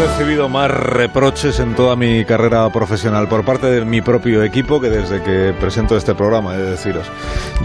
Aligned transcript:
recibido 0.00 0.48
más 0.48 0.70
reproches 0.70 1.60
en 1.60 1.74
toda 1.74 1.94
mi 1.94 2.24
carrera 2.24 2.70
profesional 2.72 3.28
por 3.28 3.44
parte 3.44 3.66
de 3.66 3.84
mi 3.84 4.00
propio 4.00 4.42
equipo 4.42 4.80
que 4.80 4.88
desde 4.88 5.22
que 5.22 5.52
presento 5.60 5.94
este 5.94 6.14
programa, 6.14 6.54
he 6.54 6.58
de 6.58 6.70
deciros. 6.70 7.06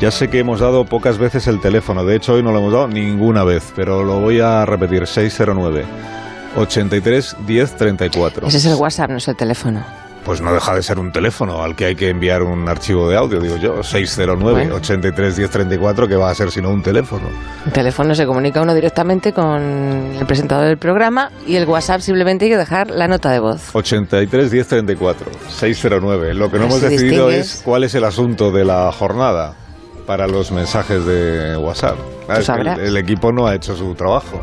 Ya 0.01 0.11
sé 0.11 0.29
que 0.29 0.39
hemos 0.39 0.59
dado 0.59 0.83
pocas 0.83 1.17
veces 1.17 1.47
el 1.47 1.61
teléfono, 1.61 2.03
de 2.03 2.17
hecho 2.17 2.33
hoy 2.33 2.43
no 2.43 2.51
lo 2.51 2.59
hemos 2.59 2.73
dado 2.73 2.87
ninguna 2.89 3.45
vez, 3.45 3.71
pero 3.73 4.03
lo 4.03 4.19
voy 4.19 4.41
a 4.41 4.65
repetir, 4.65 5.07
609 5.07 5.85
83 6.57 7.37
10 7.47 7.75
34. 7.77 8.47
Ese 8.47 8.57
es 8.57 8.65
el 8.65 8.75
WhatsApp, 8.75 9.11
no 9.11 9.17
es 9.17 9.27
el 9.29 9.37
teléfono 9.37 10.04
pues 10.25 10.41
no 10.41 10.51
deja 10.53 10.73
de 10.73 10.81
ser 10.81 10.97
un 10.97 11.11
teléfono 11.11 11.63
al 11.63 11.75
que 11.75 11.85
hay 11.85 11.95
que 11.95 12.09
enviar 12.09 12.41
un 12.41 12.67
archivo 12.67 13.07
de 13.07 13.15
audio, 13.15 13.39
digo 13.39 13.57
yo, 13.57 13.83
609 13.83 14.71
83 14.71 15.37
1034, 15.37 16.07
que 16.07 16.15
va 16.15 16.31
a 16.31 16.35
ser 16.35 16.49
sino 16.49 16.71
un 16.71 16.81
teléfono. 16.81 17.29
El 17.65 17.71
teléfono 17.71 18.15
se 18.15 18.25
comunica 18.25 18.61
uno 18.61 18.73
directamente 18.73 19.31
con 19.31 19.61
el 20.19 20.25
presentador 20.25 20.67
del 20.67 20.77
programa 20.77 21.29
y 21.45 21.55
el 21.55 21.67
WhatsApp 21.67 22.01
simplemente 22.01 22.45
hay 22.45 22.51
que 22.51 22.57
dejar 22.57 22.89
la 22.89 23.07
nota 23.07 23.29
de 23.31 23.39
voz. 23.39 23.69
83 23.73 24.51
1034, 24.51 25.31
609. 25.49 26.33
Lo 26.33 26.49
que 26.49 26.57
no 26.57 26.65
hemos 26.65 26.81
decidido 26.81 27.29
es 27.29 27.61
cuál 27.63 27.83
es 27.83 27.93
el 27.93 28.03
asunto 28.03 28.51
de 28.51 28.65
la 28.65 28.91
jornada 28.91 29.53
para 30.07 30.27
los 30.27 30.51
mensajes 30.51 31.05
de 31.05 31.55
WhatsApp. 31.57 31.97
el 32.79 32.97
equipo 32.97 33.31
no 33.31 33.45
ha 33.45 33.55
hecho 33.55 33.75
su 33.75 33.93
trabajo. 33.93 34.41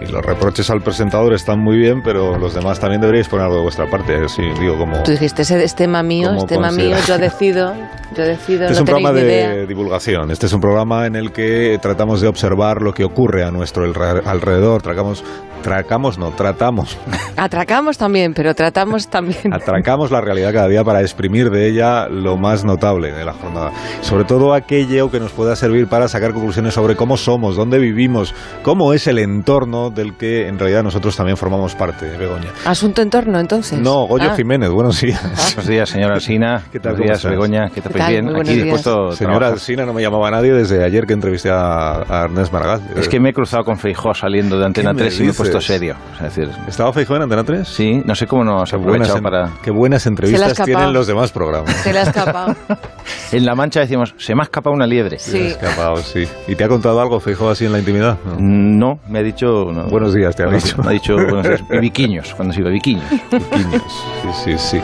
Y 0.00 0.06
los 0.10 0.24
reproches 0.24 0.70
al 0.70 0.80
presentador 0.80 1.32
están 1.34 1.58
muy 1.60 1.76
bien, 1.76 2.02
pero 2.02 2.38
los 2.38 2.54
demás 2.54 2.78
también 2.78 3.00
deberíais 3.00 3.28
poner 3.28 3.44
algo 3.44 3.56
de 3.56 3.62
vuestra 3.62 3.86
parte. 3.86 4.28
Sí, 4.28 4.42
digo, 4.60 4.76
como, 4.78 5.02
Tú 5.02 5.12
dijiste, 5.12 5.42
ese 5.42 5.62
es 5.62 5.74
tema 5.74 6.02
mío, 6.02 6.32
es 6.34 6.46
tema 6.46 6.70
mío, 6.70 6.96
yo 7.06 7.18
decido, 7.18 7.74
yo 8.16 8.24
decido. 8.24 8.62
Este 8.62 8.74
es 8.74 8.80
un 8.80 8.86
programa 8.86 9.12
de 9.12 9.66
divulgación. 9.66 10.30
Este 10.30 10.46
es 10.46 10.52
un 10.52 10.60
programa 10.60 11.06
en 11.06 11.16
el 11.16 11.32
que 11.32 11.78
tratamos 11.80 12.20
de 12.20 12.28
observar 12.28 12.82
lo 12.82 12.92
que 12.92 13.04
ocurre 13.04 13.44
a 13.44 13.50
nuestro 13.50 13.84
alrededor. 13.84 14.82
Tratamos, 14.82 15.24
Tracamos, 15.62 16.18
no, 16.18 16.30
tratamos. 16.30 16.96
Atracamos 17.36 17.98
también, 17.98 18.32
pero 18.32 18.54
tratamos 18.54 19.08
también. 19.08 19.52
Atracamos 19.52 20.10
la 20.10 20.20
realidad 20.20 20.52
cada 20.52 20.68
día 20.68 20.84
para 20.84 21.00
exprimir 21.00 21.50
de 21.50 21.68
ella 21.68 22.08
lo 22.08 22.36
más 22.36 22.64
notable 22.64 23.12
de 23.12 23.24
la 23.24 23.32
jornada. 23.32 23.72
Sobre 24.00 24.24
todo 24.24 24.54
aquello 24.54 25.10
que 25.10 25.20
nos 25.20 25.32
pueda 25.32 25.56
servir 25.56 25.88
para 25.88 26.08
sacar 26.08 26.32
conclusiones 26.32 26.74
sobre 26.74 26.96
cómo 26.96 27.16
somos, 27.16 27.56
dónde 27.56 27.78
vivimos, 27.78 28.34
cómo 28.62 28.92
es 28.92 29.06
el 29.08 29.18
entorno 29.18 29.87
del 29.90 30.16
que 30.16 30.48
en 30.48 30.58
realidad 30.58 30.82
nosotros 30.82 31.16
también 31.16 31.36
formamos 31.36 31.74
parte, 31.74 32.16
Begoña. 32.16 32.50
¿Asunto 32.64 33.02
entorno 33.02 33.38
entonces? 33.38 33.80
No, 33.80 34.06
Goyo 34.06 34.30
ah. 34.30 34.36
Jiménez, 34.36 34.70
buenos 34.70 35.00
días. 35.00 35.20
Buenos 35.54 35.66
días, 35.66 35.88
señora 35.88 36.14
Alsina. 36.14 36.62
¿Qué 36.72 36.80
tal? 36.80 36.96
Buenos 36.96 37.22
días, 37.22 37.24
Begoña. 37.24 37.68
¿Qué 37.74 37.80
tal? 37.80 37.92
bien. 38.08 38.36
Aquí 38.36 38.64
puesto 38.64 39.12
Señora 39.12 39.48
Alsina 39.48 39.84
no 39.84 39.92
me 39.92 40.02
llamaba 40.02 40.30
nadie 40.30 40.52
desde 40.52 40.84
ayer 40.84 41.06
que 41.06 41.12
entrevisté 41.12 41.50
a, 41.50 42.24
Ernest 42.24 42.52
Maragall. 42.52 42.82
Es 42.96 43.08
que 43.08 43.20
me 43.20 43.30
he 43.30 43.32
cruzado 43.32 43.64
con 43.64 43.78
Feijó 43.78 44.14
saliendo 44.14 44.58
de 44.58 44.66
Antena 44.66 44.94
3 44.94 45.20
y 45.20 45.22
me 45.24 45.30
he 45.30 45.34
puesto 45.34 45.60
serio. 45.60 45.96
decir, 46.20 46.48
¿Estaba 46.66 46.92
Feijó 46.92 47.16
en 47.16 47.22
Antena 47.22 47.44
3? 47.44 47.66
Sí, 47.66 48.02
no 48.04 48.14
sé 48.14 48.26
cómo 48.26 48.44
nos 48.44 48.72
ha 48.72 48.76
aprovechado 48.76 49.20
para... 49.22 49.50
Qué 49.62 49.70
buenas 49.70 50.06
entrevistas 50.06 50.58
tienen 50.64 50.92
los 50.92 51.06
demás 51.06 51.32
programas. 51.32 51.74
Se 51.76 51.92
le 51.92 52.00
ha 52.00 52.02
escapado. 52.02 52.54
en 53.32 53.44
La 53.44 53.54
Mancha 53.54 53.80
decimos, 53.80 54.14
se 54.18 54.34
me 54.34 54.42
ha 54.42 54.44
escapado 54.44 54.74
una 54.74 54.86
liebre. 54.86 55.18
Sí. 55.18 55.30
Se 55.30 55.44
ha 55.44 55.48
escapado, 55.48 55.96
sí. 55.98 56.24
¿Y 56.46 56.54
te 56.54 56.64
ha 56.64 56.68
contado 56.68 57.00
algo 57.00 57.20
Feijó 57.20 57.50
así 57.50 57.66
en 57.66 57.72
la 57.72 57.78
intimidad? 57.78 58.18
No, 58.38 59.00
me 59.08 59.20
ha 59.20 59.22
dicho... 59.22 59.67
Buenos 59.88 60.14
días, 60.14 60.34
te 60.36 60.42
ha 60.42 60.46
dicho. 60.46 60.76
Ha 60.84 60.90
dicho 60.92 61.14
buenos 61.14 61.44
días. 61.44 61.62
Y 61.70 61.78
viquiños, 61.78 62.34
cuando 62.34 62.54
se 62.54 62.60
iba, 62.60 62.70
viquiños. 62.70 63.04
Viquiños, 63.10 63.82
sí, 64.22 64.28
sí, 64.44 64.58
sí. 64.58 64.80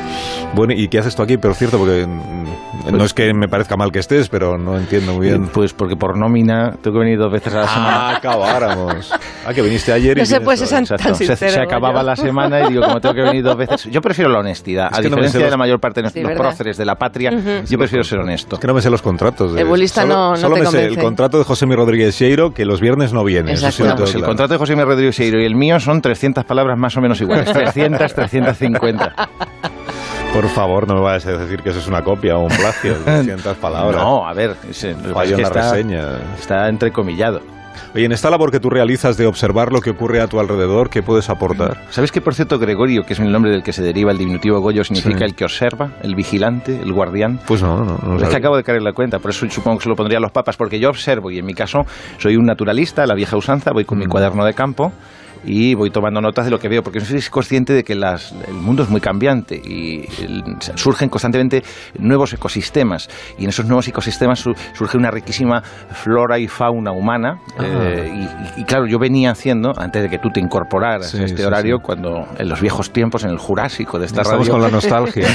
Bueno, 0.54 0.72
¿y 0.74 0.88
qué 0.88 0.98
haces 0.98 1.14
tú 1.14 1.22
aquí? 1.22 1.36
Pero 1.36 1.54
cierto, 1.54 1.78
porque 1.78 2.06
no 2.92 3.04
es 3.04 3.14
que 3.14 3.32
me 3.34 3.48
parezca 3.48 3.76
mal 3.76 3.90
que 3.90 3.98
estés, 3.98 4.28
pero 4.28 4.58
no 4.58 4.76
entiendo 4.76 5.14
muy 5.14 5.28
bien. 5.28 5.48
Pues 5.48 5.72
porque 5.72 5.96
por 5.96 6.18
nómina 6.18 6.72
tengo 6.82 6.98
que 6.98 7.04
venir 7.04 7.18
dos 7.18 7.32
veces 7.32 7.54
a 7.54 7.60
la 7.60 7.68
semana. 7.68 7.94
Ah, 7.94 8.16
acabáramos. 8.16 9.12
Ah, 9.46 9.52
que 9.52 9.62
viniste 9.62 9.92
ayer 9.92 10.16
y... 10.16 10.20
No 10.20 10.26
se 10.26 10.40
puede 10.40 10.58
ser 10.58 10.86
tan, 10.86 11.14
se, 11.14 11.60
acababa 11.60 12.02
la 12.02 12.16
semana 12.16 12.62
y 12.62 12.72
digo, 12.72 12.82
como 12.82 13.00
tengo 13.00 13.14
que 13.14 13.22
venir 13.22 13.42
dos 13.42 13.56
veces... 13.56 13.84
Yo 13.84 14.00
prefiero 14.00 14.30
la 14.30 14.40
honestidad. 14.40 14.88
a 14.92 15.00
diferencia 15.00 15.40
de 15.40 15.50
la 15.50 15.56
mayor 15.56 15.80
parte 15.80 16.02
de 16.02 16.22
los 16.22 16.36
próceres 16.36 16.76
de 16.76 16.84
la 16.84 16.96
patria, 16.96 17.30
yo 17.68 17.78
prefiero 17.78 18.04
ser 18.04 18.20
honesto. 18.20 18.56
Es 18.56 18.60
que 18.60 18.66
no 18.66 18.74
me 18.74 18.80
sé 18.80 18.90
los 18.90 19.02
contratos. 19.02 19.54
De... 19.54 19.60
Ebulista 19.60 20.04
no, 20.04 20.30
no 20.30 20.36
solo 20.36 20.56
me 20.56 20.66
sé 20.66 20.84
el 20.84 20.98
contrato 20.98 21.38
de 21.38 21.44
José 21.44 21.66
Mi 21.66 21.74
Rodríguez 21.74 22.14
Seiro, 22.14 22.52
que 22.52 22.64
los 22.64 22.80
viernes 22.80 23.12
no 23.12 23.24
viene. 23.24 23.52
Exacto. 23.52 23.94
pues 23.96 24.14
el 24.14 24.24
contrato 24.24 24.54
de 24.54 24.58
José 24.58 24.76
Mi 24.76 24.82
Rodríguez 24.82 25.16
Seiro 25.16 25.40
y 25.40 25.44
el 25.44 25.54
mío 25.54 25.80
son 25.80 26.00
300 26.00 26.44
palabras 26.44 26.78
más 26.78 26.96
o 26.96 27.00
menos 27.00 27.20
iguales. 27.20 27.52
300, 27.52 28.14
350. 28.14 29.14
Por 30.34 30.48
favor, 30.48 30.88
no 30.88 30.96
me 30.96 31.00
vayas 31.00 31.24
a 31.26 31.38
decir 31.38 31.62
que 31.62 31.70
eso 31.70 31.78
es 31.78 31.86
una 31.86 32.02
copia 32.02 32.36
o 32.36 32.40
un 32.42 32.48
plagio 32.48 32.98
de 33.04 33.18
200 33.18 33.56
palabras. 33.58 34.02
No, 34.02 34.26
a 34.26 34.32
ver, 34.34 34.56
es, 34.68 34.82
en 34.82 35.14
la 35.14 35.22
está, 35.22 35.70
reseña. 35.70 36.18
Está 36.36 36.68
entrecomillado. 36.68 37.40
Oye, 37.94 38.04
en 38.04 38.10
esta 38.10 38.30
labor 38.30 38.50
que 38.50 38.58
tú 38.58 38.68
realizas 38.68 39.16
de 39.16 39.28
observar 39.28 39.72
lo 39.72 39.80
que 39.80 39.90
ocurre 39.90 40.20
a 40.20 40.26
tu 40.26 40.40
alrededor, 40.40 40.90
¿qué 40.90 41.04
puedes 41.04 41.30
aportar? 41.30 41.84
¿Sabes 41.90 42.10
que, 42.10 42.20
por 42.20 42.34
cierto, 42.34 42.58
Gregorio, 42.58 43.04
que 43.04 43.12
es 43.12 43.20
el 43.20 43.30
nombre 43.30 43.52
del 43.52 43.62
que 43.62 43.72
se 43.72 43.80
deriva 43.80 44.10
el 44.10 44.18
diminutivo 44.18 44.58
Goyo, 44.58 44.82
significa 44.82 45.24
el 45.24 45.36
que 45.36 45.44
observa, 45.44 45.92
el 46.02 46.16
vigilante, 46.16 46.80
el 46.80 46.92
guardián? 46.92 47.38
Pues 47.46 47.62
no, 47.62 47.84
no. 47.84 47.96
no 47.98 48.20
es 48.20 48.28
que 48.28 48.36
acabo 48.36 48.56
de 48.56 48.64
caer 48.64 48.78
en 48.78 48.84
la 48.84 48.92
cuenta, 48.92 49.20
por 49.20 49.30
eso 49.30 49.48
supongo 49.48 49.78
que 49.78 49.84
se 49.84 49.88
lo 49.88 49.94
pondría 49.94 50.18
a 50.18 50.20
los 50.20 50.32
papas, 50.32 50.56
porque 50.56 50.80
yo 50.80 50.88
observo 50.88 51.30
y 51.30 51.38
en 51.38 51.46
mi 51.46 51.54
caso 51.54 51.86
soy 52.18 52.34
un 52.36 52.44
naturalista, 52.44 53.06
la 53.06 53.14
vieja 53.14 53.36
usanza, 53.36 53.70
voy 53.72 53.84
con 53.84 53.98
mi 53.98 54.06
mm. 54.06 54.10
cuaderno 54.10 54.44
de 54.44 54.54
campo 54.54 54.92
y 55.46 55.74
voy 55.74 55.90
tomando 55.90 56.20
notas 56.20 56.44
de 56.44 56.50
lo 56.50 56.58
que 56.58 56.68
veo, 56.68 56.82
porque 56.82 57.00
no 57.00 57.04
soy 57.04 57.20
consciente 57.30 57.72
de 57.72 57.84
que 57.84 57.92
el 57.92 58.54
mundo 58.54 58.82
es 58.82 58.88
muy 58.88 59.00
cambiante 59.00 59.56
y 59.56 60.06
surgen 60.74 61.08
constantemente 61.08 61.62
nuevos 61.98 62.32
ecosistemas 62.32 63.08
y 63.38 63.44
en 63.44 63.50
esos 63.50 63.66
nuevos 63.66 63.86
ecosistemas 63.88 64.40
surge 64.40 64.96
una 64.96 65.10
riquísima 65.10 65.62
flora 65.62 66.38
y 66.38 66.48
fauna 66.48 66.92
humana 66.92 67.38
ah. 67.58 67.64
eh, 67.64 68.28
y, 68.56 68.64
claro, 68.64 68.86
yo 68.86 68.98
venía 68.98 69.30
haciendo, 69.30 69.72
antes 69.76 70.02
de 70.02 70.08
que 70.08 70.18
tú 70.18 70.30
te 70.30 70.40
incorporaras 70.40 71.14
a 71.14 71.24
este 71.24 71.44
horario, 71.44 71.78
cuando 71.80 72.26
en 72.38 72.48
los 72.48 72.60
viejos 72.60 72.92
tiempos, 72.92 73.24
en 73.24 73.30
el 73.30 73.38
Jurásico 73.38 73.98
de 73.98 74.06
esta 74.06 74.22
Estamos 74.22 74.48
con 74.48 74.62
la 74.62 74.70
nostalgia. 74.70 75.26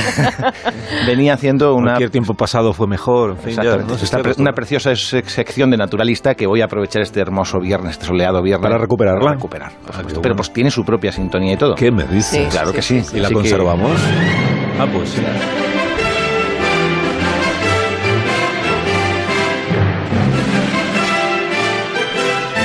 venía 1.07 1.33
haciendo 1.33 1.75
una... 1.75 1.91
Cualquier 1.91 2.09
tiempo 2.09 2.33
pasado 2.33 2.73
fue 2.73 2.87
mejor, 2.87 3.31
en 3.31 3.37
fin, 3.37 3.59
una 4.37 4.51
preciosa 4.53 4.95
sección 4.95 5.69
de 5.69 5.77
naturalista 5.77 6.35
que 6.35 6.47
voy 6.47 6.61
a 6.61 6.65
aprovechar 6.65 7.01
este 7.01 7.19
hermoso 7.19 7.59
viernes, 7.59 7.91
este 7.91 8.05
soleado 8.05 8.41
viernes. 8.41 8.63
Para 8.63 8.77
recuperarla. 8.77 9.19
Para 9.19 9.33
recuperar. 9.35 9.71
Pero 10.21 10.35
pues 10.35 10.51
tiene 10.51 10.71
su 10.71 10.83
propia 10.85 11.11
sintonía 11.11 11.53
y 11.53 11.57
todo. 11.57 11.75
¿Qué 11.75 11.91
me 11.91 12.05
dices? 12.05 12.47
claro 12.51 12.71
que 12.71 12.81
sí. 12.81 13.01
¿Y 13.13 13.19
la 13.19 13.31
conservamos? 13.31 13.99
Ah, 14.79 14.87
pues 14.91 15.09
sí. 15.09 15.21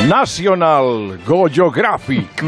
National 0.08 1.18
Geographic. 1.26 2.44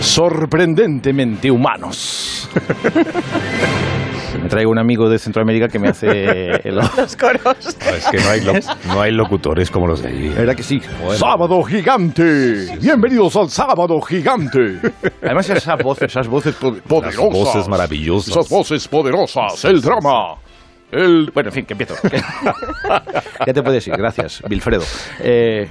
Sorprendentemente 0.00 1.50
humanos. 1.50 2.50
Me 4.42 4.48
traigo 4.48 4.70
un 4.70 4.78
amigo 4.78 5.08
de 5.08 5.18
Centroamérica 5.18 5.68
que 5.68 5.78
me 5.78 5.88
hace 5.88 6.60
los 6.70 7.16
coros. 7.16 7.56
es 7.60 8.06
que 8.10 8.18
no 8.18 8.28
hay, 8.28 8.40
no 8.88 9.00
hay, 9.00 9.12
locutores 9.12 9.70
como 9.70 9.86
los 9.86 10.02
de 10.02 10.08
allí. 10.08 10.28
¿Verdad 10.28 10.54
que 10.54 10.62
sí? 10.62 10.80
¡Sábado 11.16 11.62
gigante! 11.62 12.76
Bienvenidos 12.80 13.36
al 13.36 13.50
Sábado 13.50 14.00
gigante. 14.00 14.80
Además 15.22 15.48
esas 15.50 15.82
voces, 15.82 16.10
esas 16.10 16.28
voces 16.28 16.54
poderosas. 16.54 17.30
voces 17.30 17.68
maravillosas. 17.68 18.28
Esas 18.28 18.48
voces 18.48 18.88
poderosas, 18.88 19.64
el 19.64 19.80
drama. 19.80 20.36
El... 20.94 21.30
Bueno, 21.34 21.48
en 21.48 21.54
fin, 21.54 21.64
que 21.64 21.74
empiezo. 21.74 21.94
ya 23.46 23.52
te 23.52 23.62
puedes 23.62 23.86
ir, 23.88 23.96
gracias, 23.96 24.42
Wilfredo. 24.48 24.84
Eh, 25.20 25.68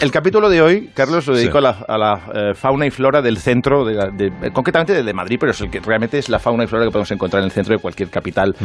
el 0.00 0.10
capítulo 0.10 0.48
de 0.48 0.62
hoy, 0.62 0.90
Carlos, 0.94 1.26
lo 1.26 1.36
dedico 1.36 1.58
a 1.58 1.98
la, 1.98 2.20
eh, 2.34 2.54
fauna 2.54 2.86
y 2.86 2.90
flora 2.90 3.20
del 3.20 3.36
centro, 3.36 3.84
de, 3.84 4.50
concretamente 4.52 5.02
de 5.02 5.12
Madrid, 5.12 5.36
pero 5.38 5.52
es 5.52 5.60
el 5.60 5.70
que 5.70 5.80
realmente 5.80 6.18
es 6.18 6.30
la 6.30 6.38
fauna 6.38 6.64
y 6.64 6.66
flora 6.66 6.86
que 6.86 6.90
podemos 6.90 7.10
encontrar 7.10 7.42
en 7.42 7.46
el 7.46 7.50
centro 7.50 7.74
de 7.74 7.80
cualquier 7.80 8.08
capital 8.08 8.56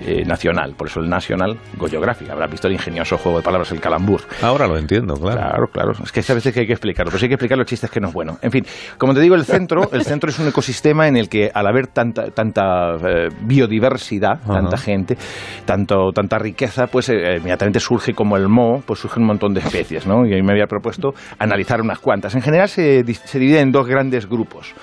eh, 0.00 0.24
nacional. 0.24 0.74
Por 0.76 0.86
eso 0.86 1.00
el 1.00 1.08
National 1.08 1.58
Geographic. 1.78 2.30
Habrá 2.30 2.46
visto 2.46 2.68
el 2.68 2.74
ingenioso 2.74 3.18
juego 3.18 3.38
de 3.38 3.44
palabras, 3.44 3.72
el 3.72 3.80
calambur. 3.80 4.22
Ahora 4.42 4.68
lo 4.68 4.78
entiendo, 4.78 5.14
claro. 5.14 5.40
Claro, 5.40 5.66
claro. 5.66 5.92
Es 6.04 6.12
que 6.12 6.20
a 6.30 6.34
veces 6.34 6.54
que 6.54 6.60
hay 6.60 6.66
que 6.66 6.74
explicarlo, 6.74 7.10
pero 7.10 7.18
si 7.18 7.24
hay 7.24 7.30
que 7.30 7.34
explicar 7.34 7.58
los 7.58 7.66
chistes 7.66 7.90
que 7.90 7.98
no 7.98 8.08
es 8.08 8.14
bueno. 8.14 8.38
En 8.40 8.52
fin, 8.52 8.64
como 8.98 9.14
te 9.14 9.20
digo, 9.20 9.34
el 9.34 9.44
centro, 9.44 9.90
el 9.92 10.04
centro 10.04 10.30
es 10.30 10.38
un 10.38 10.46
ecosistema 10.46 11.08
en 11.08 11.16
el 11.16 11.28
que 11.28 11.50
al 11.52 11.66
haber 11.66 11.88
tanta, 11.88 12.30
tanta 12.30 12.96
biodiversidad, 13.42 14.40
tanta 14.46 14.76
gente, 14.76 15.16
tanto, 15.64 16.10
tanta 16.12 16.38
riqueza, 16.38 16.86
pues 16.86 17.08
eh, 17.08 17.36
inmediatamente 17.36 17.80
surge 17.80 18.12
como 18.14 18.36
el 18.36 18.48
moho, 18.48 18.82
pues 18.86 19.00
surge 19.00 19.20
un 19.20 19.26
montón 19.26 19.54
de 19.54 19.60
especies, 19.60 20.06
¿no? 20.06 20.26
Y 20.26 20.34
ahí 20.34 20.42
me 20.42 20.52
había 20.52 20.66
propuesto 20.66 21.14
analizar 21.38 21.80
unas 21.80 21.98
cuantas. 21.98 22.34
En 22.34 22.42
general 22.42 22.68
se, 22.68 23.04
se 23.04 23.38
divide 23.38 23.60
en 23.60 23.72
dos 23.72 23.86
grandes 23.86 24.28
grupos. 24.28 24.74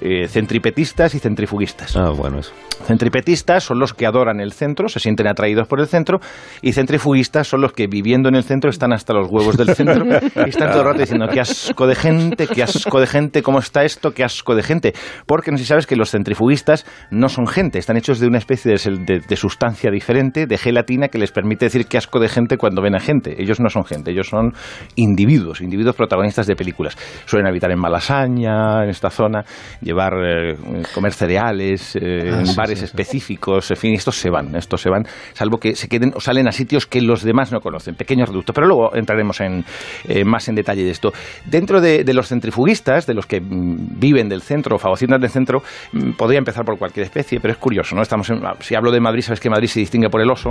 Eh, 0.00 0.28
centripetistas 0.28 1.14
y 1.14 1.18
centrifugistas. 1.18 1.96
Ah, 1.96 2.10
bueno, 2.10 2.40
eso. 2.40 2.52
Centripetistas 2.84 3.64
son 3.64 3.78
los 3.78 3.94
que 3.94 4.06
adoran 4.06 4.40
el 4.40 4.52
centro, 4.52 4.88
se 4.88 5.00
sienten 5.00 5.26
atraídos 5.26 5.66
por 5.66 5.80
el 5.80 5.86
centro, 5.86 6.18
y 6.60 6.72
centrifugistas 6.72 7.48
son 7.48 7.62
los 7.62 7.72
que 7.72 7.86
viviendo 7.86 8.28
en 8.28 8.34
el 8.34 8.44
centro 8.44 8.68
están 8.68 8.92
hasta 8.92 9.14
los 9.14 9.28
huevos 9.30 9.56
del 9.56 9.74
centro 9.74 10.04
y 10.46 10.50
están 10.50 10.70
todo 10.70 10.80
el 10.80 10.86
rato 10.86 11.00
diciendo 11.00 11.26
qué 11.32 11.40
asco 11.40 11.86
de 11.86 11.94
gente, 11.94 12.46
qué 12.46 12.62
asco 12.62 13.00
de 13.00 13.06
gente, 13.06 13.42
cómo 13.42 13.58
está 13.58 13.84
esto, 13.84 14.12
qué 14.12 14.24
asco 14.24 14.54
de 14.54 14.62
gente. 14.62 14.92
Porque 15.26 15.50
no 15.50 15.56
sé 15.56 15.64
si 15.64 15.68
sabes 15.68 15.86
que 15.86 15.96
los 15.96 16.10
centrifugistas 16.10 16.86
no 17.10 17.28
son 17.28 17.46
gente, 17.46 17.78
están 17.78 17.96
hechos 17.96 18.20
de 18.20 18.26
una 18.26 18.38
especie 18.38 18.72
de, 18.72 19.36
sustancia 19.36 19.90
diferente, 19.90 20.46
de 20.46 20.58
gelatina, 20.58 21.08
que 21.08 21.18
les 21.18 21.32
permite 21.32 21.66
decir 21.66 21.86
qué 21.86 21.98
asco 21.98 22.20
de 22.20 22.28
gente 22.28 22.56
cuando 22.58 22.82
ven 22.82 22.94
a 22.94 23.00
gente. 23.00 23.40
Ellos 23.40 23.60
no 23.60 23.68
son 23.70 23.84
gente, 23.84 24.10
ellos 24.10 24.28
son 24.28 24.52
individuos, 24.94 25.60
individuos 25.60 25.96
protagonistas 25.96 26.46
de 26.46 26.56
películas. 26.56 26.96
Suelen 27.24 27.46
habitar 27.46 27.70
en 27.70 27.78
Malasaña, 27.78 28.84
en 28.84 28.90
esta 28.90 29.10
zona, 29.10 29.44
llevar, 29.86 30.14
eh, 30.22 30.56
comer 30.92 31.12
cereales, 31.12 31.96
eh, 31.96 32.30
ah, 32.32 32.42
en 32.44 32.56
bares 32.56 32.82
específicos, 32.82 33.70
en 33.70 33.76
fin, 33.76 33.94
estos 33.94 34.16
se 34.16 34.28
van, 34.28 34.54
estos 34.56 34.82
se 34.82 34.90
van, 34.90 35.06
salvo 35.32 35.58
que 35.58 35.74
se 35.76 35.88
queden 35.88 36.12
o 36.14 36.20
salen 36.20 36.48
a 36.48 36.52
sitios 36.52 36.86
que 36.86 37.00
los 37.00 37.22
demás 37.22 37.52
no 37.52 37.60
conocen, 37.60 37.94
pequeños 37.94 38.28
reductos. 38.28 38.54
Pero 38.54 38.66
luego 38.66 38.94
entraremos 38.94 39.40
en, 39.40 39.64
eh, 40.08 40.24
más 40.24 40.48
en 40.48 40.56
detalle 40.56 40.82
de 40.82 40.90
esto. 40.90 41.12
Dentro 41.46 41.80
de, 41.80 42.04
los 42.12 42.28
centrifugistas, 42.28 43.06
de 43.06 43.14
los 43.14 43.26
que 43.26 43.40
mm, 43.40 43.98
viven 43.98 44.28
del 44.28 44.42
centro 44.42 44.76
o 44.76 44.78
fagocitan 44.78 45.20
del 45.20 45.30
centro, 45.30 45.62
mm, 45.92 46.12
podría 46.12 46.38
empezar 46.38 46.64
por 46.64 46.78
cualquier 46.78 47.06
especie, 47.06 47.40
pero 47.40 47.52
es 47.52 47.58
curioso, 47.58 47.94
¿no? 47.94 48.02
Estamos 48.02 48.30
si 48.60 48.74
hablo 48.74 48.90
de 48.90 49.00
Madrid, 49.00 49.22
sabes 49.22 49.40
que 49.40 49.48
Madrid 49.48 49.68
se 49.68 49.80
distingue 49.80 50.10
por 50.10 50.20
el 50.20 50.30
oso. 50.30 50.50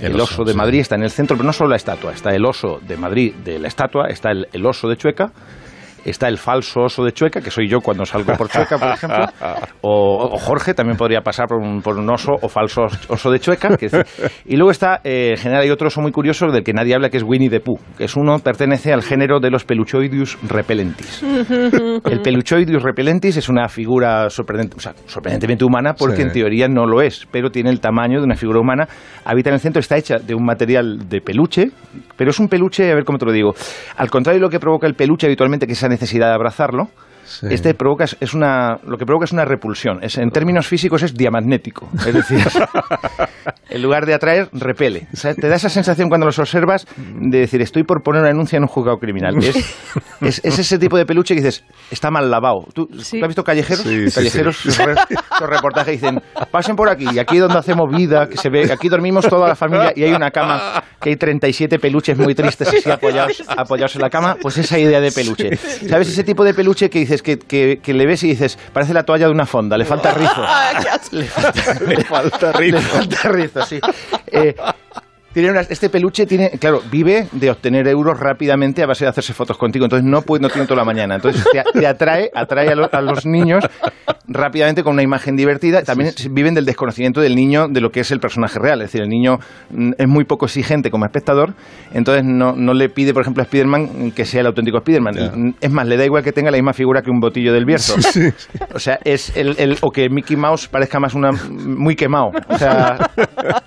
El, 0.00 0.18
oso, 0.18 0.44
de 0.44 0.54
Madrid 0.54 0.80
está 0.80 0.94
en 0.94 1.02
el 1.02 1.10
centro, 1.10 1.36
pero 1.36 1.46
no 1.46 1.52
solo 1.52 1.70
la 1.70 1.76
estatua, 1.76 2.12
está 2.14 2.34
el 2.34 2.46
oso 2.46 2.80
de 2.80 2.96
Madrid 2.96 3.34
de 3.44 3.58
la 3.58 3.68
estatua, 3.68 4.06
está 4.08 4.30
el 4.30 4.64
oso 4.64 4.88
de 4.88 4.96
Chueca, 4.96 5.30
está 6.04 6.28
el 6.28 6.38
falso 6.38 6.82
oso 6.82 7.04
de 7.04 7.12
Chueca, 7.12 7.40
que 7.40 7.50
soy 7.50 7.68
yo 7.68 7.80
cuando 7.80 8.04
salgo 8.04 8.32
por 8.34 8.48
Chueca, 8.48 8.78
por 8.78 8.88
ejemplo, 8.88 9.26
o, 9.82 10.38
Jorge 10.38 10.74
también 10.74 10.96
podría 10.96 11.20
pasar 11.20 11.46
por 11.46 11.58
un, 11.58 12.10
oso 12.10 12.32
o 12.40 12.48
falso 12.48 12.82
oso 13.08 13.30
de 13.30 13.40
Chueca. 13.40 13.68
y 14.46 14.56
luego 14.56 14.70
está, 14.70 15.00
eh, 15.04 15.30
en 15.32 15.36
general, 15.36 15.62
hay 15.62 15.70
otro 15.70 15.88
oso 15.88 16.00
muy 16.00 16.12
curioso 16.12 16.46
del 16.48 16.64
que 16.64 16.72
nadie 16.72 16.94
habla, 16.94 17.10
que 17.10 17.16
es 17.16 17.22
Winnie 17.22 17.50
the 17.50 17.60
Pooh, 17.60 17.78
que 17.96 18.04
es 18.04 18.16
uno, 18.16 18.38
pertenece 18.38 18.92
al 18.92 19.02
género 19.02 19.40
de 19.40 19.50
los 19.50 19.64
Peluchoidius 19.64 20.38
repellentis. 20.48 21.22
El 22.10 22.20
Peluchoidius 22.22 22.82
repellentis 22.82 23.36
es 23.36 23.48
una 23.48 23.68
figura 23.68 24.28
sorprendentemente 24.30 25.64
humana, 25.64 25.94
porque 25.94 26.22
en 26.22 26.32
teoría 26.32 26.68
no 26.68 26.86
lo 26.86 27.02
es, 27.02 27.26
pero 27.30 27.50
tiene 27.50 27.70
el 27.70 27.80
tamaño 27.80 28.18
de 28.18 28.24
una 28.24 28.36
figura 28.36 28.60
humana, 28.60 28.88
habita 29.24 29.50
en 29.50 29.54
el 29.54 29.60
centro, 29.60 29.80
está 29.80 29.96
hecha 29.96 30.18
de 30.18 30.34
un 30.34 30.44
material 30.44 31.08
de 31.08 31.20
peluche, 31.20 31.70
pero 32.16 32.30
es 32.30 32.38
un 32.38 32.48
peluche, 32.48 32.90
a 32.90 32.94
ver 32.94 33.04
cómo 33.04 33.18
te 33.18 33.26
lo 33.26 33.32
digo, 33.32 33.54
al 33.96 34.10
contrario 34.10 34.38
de 34.38 34.42
lo 34.42 34.50
que 34.50 34.60
provoca 34.60 34.86
el 34.86 34.94
peluche 34.94 35.26
habitualmente, 35.26 35.66
que 35.66 35.72
es 35.72 35.82
necesidad 35.90 36.28
de 36.28 36.34
abrazarlo, 36.34 36.88
este 37.48 37.74
provoca, 37.74 38.04
es 38.04 38.34
una, 38.34 38.78
lo 38.84 38.96
que 38.98 39.06
provoca 39.06 39.24
es 39.24 39.32
una 39.32 39.44
repulsión. 39.44 40.02
Es, 40.02 40.18
en 40.18 40.30
términos 40.30 40.66
físicos 40.66 41.02
es 41.02 41.14
diamagnético. 41.14 41.88
Es 42.06 42.14
decir, 42.14 42.40
en 43.70 43.82
lugar 43.82 44.06
de 44.06 44.14
atraer, 44.14 44.48
repele. 44.52 45.08
te 45.12 45.48
da 45.48 45.56
esa 45.56 45.68
sensación 45.68 46.08
cuando 46.08 46.26
los 46.26 46.38
observas 46.38 46.86
de 46.96 47.38
decir, 47.38 47.62
estoy 47.62 47.84
por 47.84 48.02
poner 48.02 48.20
una 48.20 48.28
denuncia 48.28 48.56
en 48.56 48.64
un 48.64 48.68
juzgado 48.68 48.98
criminal. 48.98 49.36
Es, 50.20 50.40
ese 50.44 50.78
tipo 50.78 50.96
de 50.96 51.06
peluche 51.06 51.34
que 51.34 51.40
dices, 51.40 51.64
está 51.90 52.10
mal 52.10 52.30
lavado. 52.30 52.66
¿Tú, 52.74 52.88
has 52.92 53.28
visto 53.28 53.44
callejeros? 53.44 53.82
callejeros, 54.14 54.58
sí, 54.58 54.82
reportajes 55.40 56.00
dicen, 56.00 56.20
pasen 56.50 56.76
por 56.76 56.88
aquí, 56.88 57.06
y 57.12 57.18
aquí 57.18 57.36
es 57.36 57.42
donde 57.42 57.58
hacemos 57.58 57.90
vida, 57.90 58.28
que 58.28 58.36
se 58.36 58.50
ve, 58.50 58.70
aquí 58.72 58.88
dormimos 58.88 59.28
toda 59.28 59.48
la 59.48 59.56
familia 59.56 59.92
y 59.94 60.04
hay 60.04 60.12
una 60.12 60.30
cama 60.30 60.82
que 61.00 61.10
hay 61.10 61.16
37 61.16 61.78
peluches 61.78 62.18
muy 62.18 62.34
tristes 62.34 62.68
así 62.68 62.90
apoyados, 62.90 63.42
apoyados 63.48 63.94
en 63.96 64.02
la 64.02 64.10
cama, 64.10 64.36
pues 64.40 64.58
esa 64.58 64.78
idea 64.78 65.00
de 65.00 65.10
peluche. 65.12 65.56
¿Sabes? 65.56 66.08
Ese 66.08 66.24
tipo 66.24 66.44
de 66.44 66.54
peluche 66.54 66.90
que 66.90 67.00
dices, 67.00 67.19
que, 67.22 67.80
le 67.86 68.06
ves 68.06 68.22
y 68.24 68.28
dices, 68.28 68.58
parece 68.72 68.94
la 68.94 69.04
toalla 69.04 69.26
de 69.26 69.32
una 69.32 69.46
fonda, 69.46 69.76
le 69.76 69.84
falta 69.84 70.12
rizo. 70.12 70.42
le, 71.12 71.24
falta, 71.24 71.84
le 71.86 72.04
falta 72.04 72.52
rizo. 72.52 72.76
Le 72.76 72.82
falta 72.82 73.28
rizo, 73.28 73.66
sí. 73.66 73.80
Eh, 74.26 74.54
tiene 75.32 75.60
este 75.68 75.88
peluche 75.88 76.26
tiene, 76.26 76.50
claro, 76.58 76.82
vive 76.90 77.28
de 77.32 77.50
obtener 77.50 77.86
euros 77.86 78.18
rápidamente 78.18 78.82
a 78.82 78.86
base 78.86 79.04
de 79.04 79.10
hacerse 79.10 79.32
fotos 79.32 79.56
contigo. 79.56 79.84
Entonces 79.84 80.08
no 80.08 80.22
puede, 80.22 80.42
no 80.42 80.48
tiene 80.48 80.66
toda 80.66 80.78
la 80.78 80.84
mañana. 80.84 81.14
Entonces 81.16 81.44
te, 81.72 81.86
atrae, 81.86 82.30
atrae 82.34 82.68
a, 82.70 83.00
los 83.00 83.26
niños 83.26 83.64
rápidamente 84.26 84.82
con 84.82 84.94
una 84.94 85.02
imagen 85.02 85.36
divertida. 85.36 85.82
También 85.82 86.12
viven 86.30 86.54
del 86.54 86.64
desconocimiento 86.64 87.20
del 87.20 87.36
niño 87.36 87.68
de 87.68 87.80
lo 87.80 87.90
que 87.90 88.00
es 88.00 88.10
el 88.10 88.18
personaje 88.18 88.58
real. 88.58 88.80
Es 88.82 88.88
decir, 88.88 89.02
el 89.02 89.08
niño 89.08 89.38
mm, 89.70 89.92
es 89.98 90.08
muy 90.08 90.24
poco 90.24 90.46
exigente 90.46 90.90
como 90.90 91.04
espectador. 91.04 91.54
Entonces 91.92 92.24
no, 92.24 92.54
no 92.56 92.74
le 92.74 92.88
pide, 92.88 93.12
por 93.12 93.22
ejemplo, 93.22 93.42
a 93.42 93.46
Spiderman 93.46 94.10
que 94.10 94.24
sea 94.24 94.40
el 94.40 94.48
auténtico 94.48 94.80
Spiderman. 94.80 95.54
Es 95.60 95.70
más, 95.70 95.86
le 95.86 95.96
da 95.96 96.04
igual 96.04 96.24
que 96.24 96.32
tenga 96.32 96.50
la 96.50 96.56
misma 96.56 96.72
figura 96.72 97.02
que 97.02 97.10
un 97.10 97.20
botillo 97.20 97.52
del 97.52 97.64
Bierzo. 97.64 97.94
O 98.74 98.78
sea, 98.78 98.98
es 99.04 99.36
el, 99.36 99.56
el, 99.58 99.76
o 99.80 99.90
que 99.90 100.08
Mickey 100.08 100.36
Mouse 100.36 100.68
parezca 100.68 100.98
más 100.98 101.14
una 101.14 101.32
muy 101.32 101.94
quemado. 101.94 102.32
O 102.48 102.58
sea, 102.58 103.10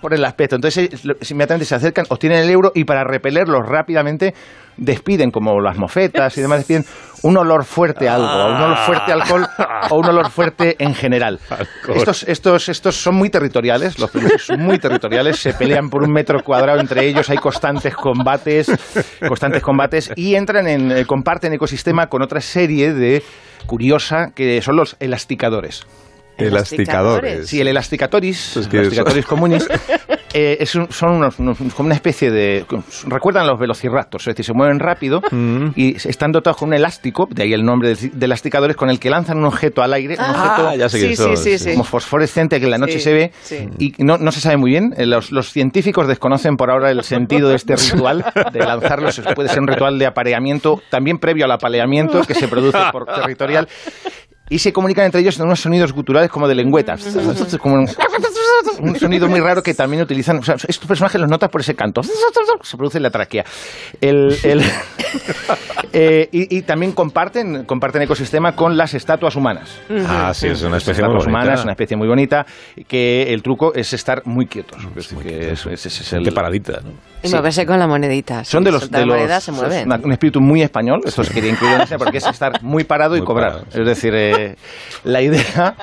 por 0.01 0.13
el 0.13 0.23
aspecto. 0.25 0.55
Entonces, 0.55 0.89
si 1.21 1.35
me 1.35 1.43
se 1.61 1.75
acercan, 1.75 2.05
obtienen 2.09 2.39
el 2.39 2.49
euro 2.49 2.71
y 2.75 2.85
para 2.85 3.03
repelerlos 3.03 3.67
rápidamente 3.67 4.33
despiden, 4.77 5.31
como 5.31 5.59
las 5.61 5.77
mofetas 5.77 6.37
y 6.37 6.41
demás, 6.41 6.59
despiden 6.59 6.85
un 7.21 7.37
olor 7.37 7.63
fuerte 7.63 8.09
a 8.09 8.15
algo, 8.15 8.27
un 8.27 8.61
olor 8.61 8.77
fuerte 8.77 9.11
a 9.11 9.15
alcohol 9.15 9.47
o 9.89 9.95
un 9.97 10.05
olor 10.05 10.29
fuerte 10.29 10.75
en 10.79 10.93
general. 10.95 11.39
Estos, 11.93 12.23
estos, 12.23 12.69
estos 12.69 12.95
son 12.95 13.15
muy 13.15 13.29
territoriales, 13.29 13.99
los 13.99 14.09
peluches 14.09 14.43
son 14.43 14.61
muy 14.61 14.79
territoriales, 14.79 15.37
se 15.37 15.53
pelean 15.53 15.89
por 15.89 16.03
un 16.03 16.11
metro 16.11 16.41
cuadrado 16.43 16.79
entre 16.79 17.05
ellos, 17.05 17.29
hay 17.29 17.37
constantes 17.37 17.95
combates, 17.95 18.71
constantes 19.27 19.61
combates 19.61 20.11
y 20.15 20.35
entran 20.35 20.67
en, 20.67 20.91
eh, 20.91 21.05
comparten 21.05 21.53
ecosistema 21.53 22.07
con 22.07 22.21
otra 22.21 22.41
serie 22.41 22.93
de 22.93 23.23
curiosa 23.65 24.31
que 24.35 24.61
son 24.61 24.75
los 24.75 24.95
elasticadores. 24.99 25.85
Elasticadores. 26.37 27.47
Sí, 27.47 27.61
el 27.61 27.67
elasticatoris, 27.67 28.51
pues 28.55 28.73
elasticatoris 28.73 29.25
comunis, 29.25 29.67
eh, 30.33 30.65
son 30.65 30.87
unos, 31.15 31.35
como 31.35 31.87
una 31.87 31.95
especie 31.95 32.31
de... 32.31 32.65
Recuerdan 33.07 33.47
los 33.47 33.59
velociraptors, 33.59 34.27
es 34.27 34.33
decir, 34.33 34.45
se 34.45 34.53
mueven 34.53 34.79
rápido 34.79 35.21
mm. 35.31 35.71
y 35.75 35.95
están 35.95 36.31
dotados 36.31 36.57
con 36.57 36.69
un 36.69 36.75
elástico, 36.75 37.27
de 37.29 37.43
ahí 37.43 37.53
el 37.53 37.63
nombre 37.63 37.95
de, 37.95 38.25
elasticadores, 38.25 38.75
con 38.75 38.89
el 38.89 38.99
que 38.99 39.09
lanzan 39.09 39.37
un 39.37 39.45
objeto 39.45 39.81
al 39.81 39.93
aire, 39.93 40.15
un 40.15 40.25
ah. 40.25 40.77
objeto 40.77 40.77
ya 40.77 41.73
como 41.73 41.83
fosforescente 41.83 42.59
que 42.59 42.65
en 42.65 42.71
la 42.71 42.77
noche 42.77 42.99
se 42.99 43.13
ve 43.13 43.31
y 43.79 43.93
no, 43.99 44.17
no, 44.17 44.31
se 44.31 44.39
sabe 44.39 44.57
muy 44.57 44.71
bien. 44.71 44.93
Eh, 44.97 45.05
los, 45.05 45.31
los, 45.31 45.51
científicos 45.51 46.07
desconocen 46.07 46.55
por 46.55 46.71
ahora 46.71 46.89
el 46.89 47.03
sentido 47.03 47.49
de 47.49 47.55
este 47.55 47.75
ritual, 47.75 48.25
de 48.51 48.59
lanzarlos. 48.59 49.21
Puede 49.35 49.49
ser 49.49 49.61
un 49.61 49.67
ritual 49.67 49.99
de 49.99 50.05
apareamiento, 50.05 50.81
también 50.89 51.17
previo 51.17 51.45
al 51.45 51.51
apareamiento 51.51 52.21
que 52.23 52.33
se 52.33 52.47
produce 52.47 52.79
por 52.91 53.05
territorial 53.13 53.67
y 54.53 54.59
se 54.59 54.71
comunican 54.71 55.05
entre 55.05 55.19
ellos 55.19 55.39
en 55.39 55.47
unos 55.47 55.59
sonidos 55.59 55.91
guturales 55.93 56.29
como 56.29 56.47
de 56.47 56.53
lengüetas. 56.53 57.03
Como 57.59 57.75
un, 57.75 58.99
sonido 58.99 59.27
muy 59.27 59.39
raro 59.39 59.63
que 59.63 59.73
también 59.73 60.03
utilizan. 60.03 60.37
estos 60.37 60.87
personajes 60.87 61.19
los 61.19 61.27
notas 61.27 61.49
por 61.49 61.61
ese 61.61 61.73
canto. 61.73 62.01
Se 62.03 62.77
produce 62.77 62.99
en 62.99 63.03
la 63.03 63.09
tráquea. 63.09 63.45
El, 63.99 64.31
eh, 65.93 66.29
y, 66.31 66.61
también 66.61 66.91
comparten, 66.91 67.65
comparten 67.65 68.03
ecosistema 68.03 68.55
con 68.55 68.77
las 68.77 68.93
estatuas 68.93 69.35
humanas. 69.35 69.81
Ah, 70.07 70.31
sí, 70.35 70.49
es 70.49 70.61
una 70.61 70.77
especie 70.77 71.03
muy 71.03 71.13
bonita. 71.13 71.29
humanas, 71.31 71.63
una 71.63 71.71
especie 71.71 71.97
muy 71.97 72.07
bonita, 72.07 72.45
que 72.87 73.33
el 73.33 73.41
truco 73.41 73.73
es 73.73 73.91
estar 73.93 74.21
muy 74.25 74.45
quietos. 74.45 74.77
es, 75.25 76.13
el... 76.13 76.31
paradita, 76.31 76.79
Y 77.23 77.29
moverse 77.29 77.65
con 77.65 77.79
la 77.79 77.87
monedita. 77.87 78.43
Son 78.43 78.63
de 78.63 78.71
los... 78.71 78.89
De 78.89 79.05
los 79.05 79.43
se 79.43 79.51
mueven. 79.51 79.91
un 80.03 80.11
espíritu 80.11 80.41
muy 80.41 80.61
español, 80.61 81.01
esto 81.05 81.23
se 81.23 81.33
quería 81.33 81.51
incluir 81.51 81.73
en 81.73 81.97
porque 81.97 82.17
es 82.17 82.27
estar 82.27 82.61
muy 82.61 82.83
parado 82.83 83.15
y 83.17 83.21
cobrar. 83.21 83.65
Es 83.73 83.85
decir, 83.85 84.13
eh, 84.15 84.55
la 85.03 85.21
idea 85.21 85.75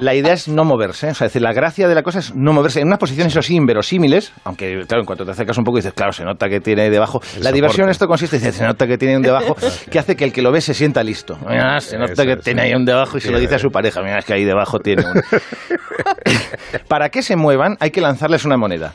la 0.00 0.14
idea 0.14 0.32
es 0.32 0.48
no 0.48 0.64
moverse. 0.64 1.08
O 1.10 1.14
sea, 1.14 1.26
decir, 1.26 1.42
la 1.42 1.52
gracia 1.52 1.88
de 1.88 1.94
la 1.94 2.02
cosa 2.02 2.18
es 2.18 2.34
no 2.34 2.52
moverse. 2.52 2.80
En 2.80 2.88
unas 2.88 2.98
posiciones, 2.98 3.32
eso 3.32 3.42
sí, 3.42 3.54
inverosímiles, 3.54 4.32
aunque, 4.44 4.84
claro, 4.86 5.02
en 5.02 5.06
cuanto 5.06 5.24
te 5.24 5.30
acercas 5.30 5.56
un 5.58 5.64
poco 5.64 5.76
dices, 5.78 5.92
claro, 5.92 6.12
se 6.12 6.24
nota 6.24 6.48
que 6.48 6.60
tiene 6.60 6.82
ahí 6.82 6.90
debajo. 6.90 7.20
la 7.40 7.52
diversión, 7.52 7.88
esto 7.88 8.06
consiste 8.06 8.36
en 8.36 8.52
se 8.52 8.64
nota 8.64 8.86
que 8.86 8.98
tiene 8.98 9.16
un 9.16 9.22
debajo, 9.22 9.56
que 9.90 9.98
hace 9.98 10.16
que 10.16 10.24
el 10.24 10.32
que 10.32 10.42
lo 10.42 10.52
ve 10.52 10.60
se 10.60 10.74
sienta 10.74 11.02
listo. 11.02 11.38
se 11.80 11.98
nota 11.98 12.26
que 12.26 12.36
tiene 12.36 12.62
ahí 12.62 12.74
un 12.74 12.84
debajo 12.84 13.18
y 13.18 13.20
se 13.20 13.30
lo 13.30 13.38
dice 13.38 13.56
a 13.56 13.58
su 13.58 13.70
pareja, 13.70 14.02
mira, 14.02 14.18
es 14.18 14.24
que 14.24 14.34
ahí 14.34 14.44
debajo 14.44 14.78
tiene 14.78 15.04
un... 15.04 15.22
Para 16.88 17.08
que 17.10 17.22
se 17.22 17.36
muevan, 17.36 17.76
hay 17.80 17.90
que 17.90 18.00
lanzarles 18.00 18.44
una 18.44 18.56
moneda. 18.56 18.94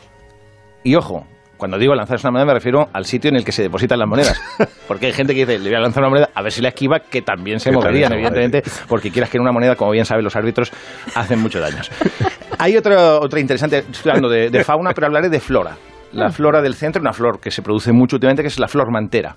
Y 0.84 0.96
ojo, 0.96 1.26
cuando 1.66 1.80
digo 1.80 1.96
lanzar 1.96 2.20
una 2.22 2.30
moneda 2.30 2.46
me 2.46 2.54
refiero 2.54 2.90
al 2.94 3.06
sitio 3.06 3.30
en 3.30 3.38
el 3.38 3.44
que 3.44 3.52
se 3.52 3.64
depositan 3.64 3.98
las 3.98 4.08
monedas. 4.08 4.40
Porque 4.88 5.08
hay 5.08 5.14
gente 5.14 5.34
que 5.34 5.48
dice, 5.48 5.58
le 5.58 5.68
voy 5.68 5.76
a 5.76 5.80
lanzar 5.80 6.04
una 6.04 6.10
moneda 6.10 6.30
a 6.36 6.44
ver 6.44 6.52
si 6.52 6.62
la 6.62 6.70
esquiva, 6.70 7.00
que 7.00 7.24
también 7.24 7.60
se 7.60 7.72
moverían, 7.72 8.14
evidentemente, 8.14 8.62
porque 8.88 9.10
quieras 9.10 9.32
que 9.32 9.38
en 9.38 9.42
una 9.42 9.52
moneda, 9.52 9.76
como 9.76 9.90
bien 9.90 10.06
saben 10.06 10.24
los 10.24 10.36
árbitros, 10.36 10.72
hacen 11.16 11.40
muchos 11.40 11.60
daños. 11.60 11.90
Hay 12.60 12.78
otra, 12.78 13.16
otra 13.16 13.40
interesante, 13.40 13.80
estoy 13.80 14.12
hablando 14.12 14.30
de, 14.30 14.64
fauna, 14.64 14.92
pero 14.94 15.08
hablaré 15.08 15.30
de 15.30 15.40
flora. 15.40 15.76
La 16.12 16.30
flora 16.30 16.62
del 16.62 16.76
centro, 16.76 17.02
una 17.02 17.14
flor 17.14 17.40
que 17.40 17.50
se 17.50 17.64
produce 17.64 17.92
mucho 17.92 18.18
últimamente, 18.18 18.44
que 18.44 18.50
es 18.50 18.60
la 18.60 18.68
flor 18.68 18.92
mantera. 18.92 19.36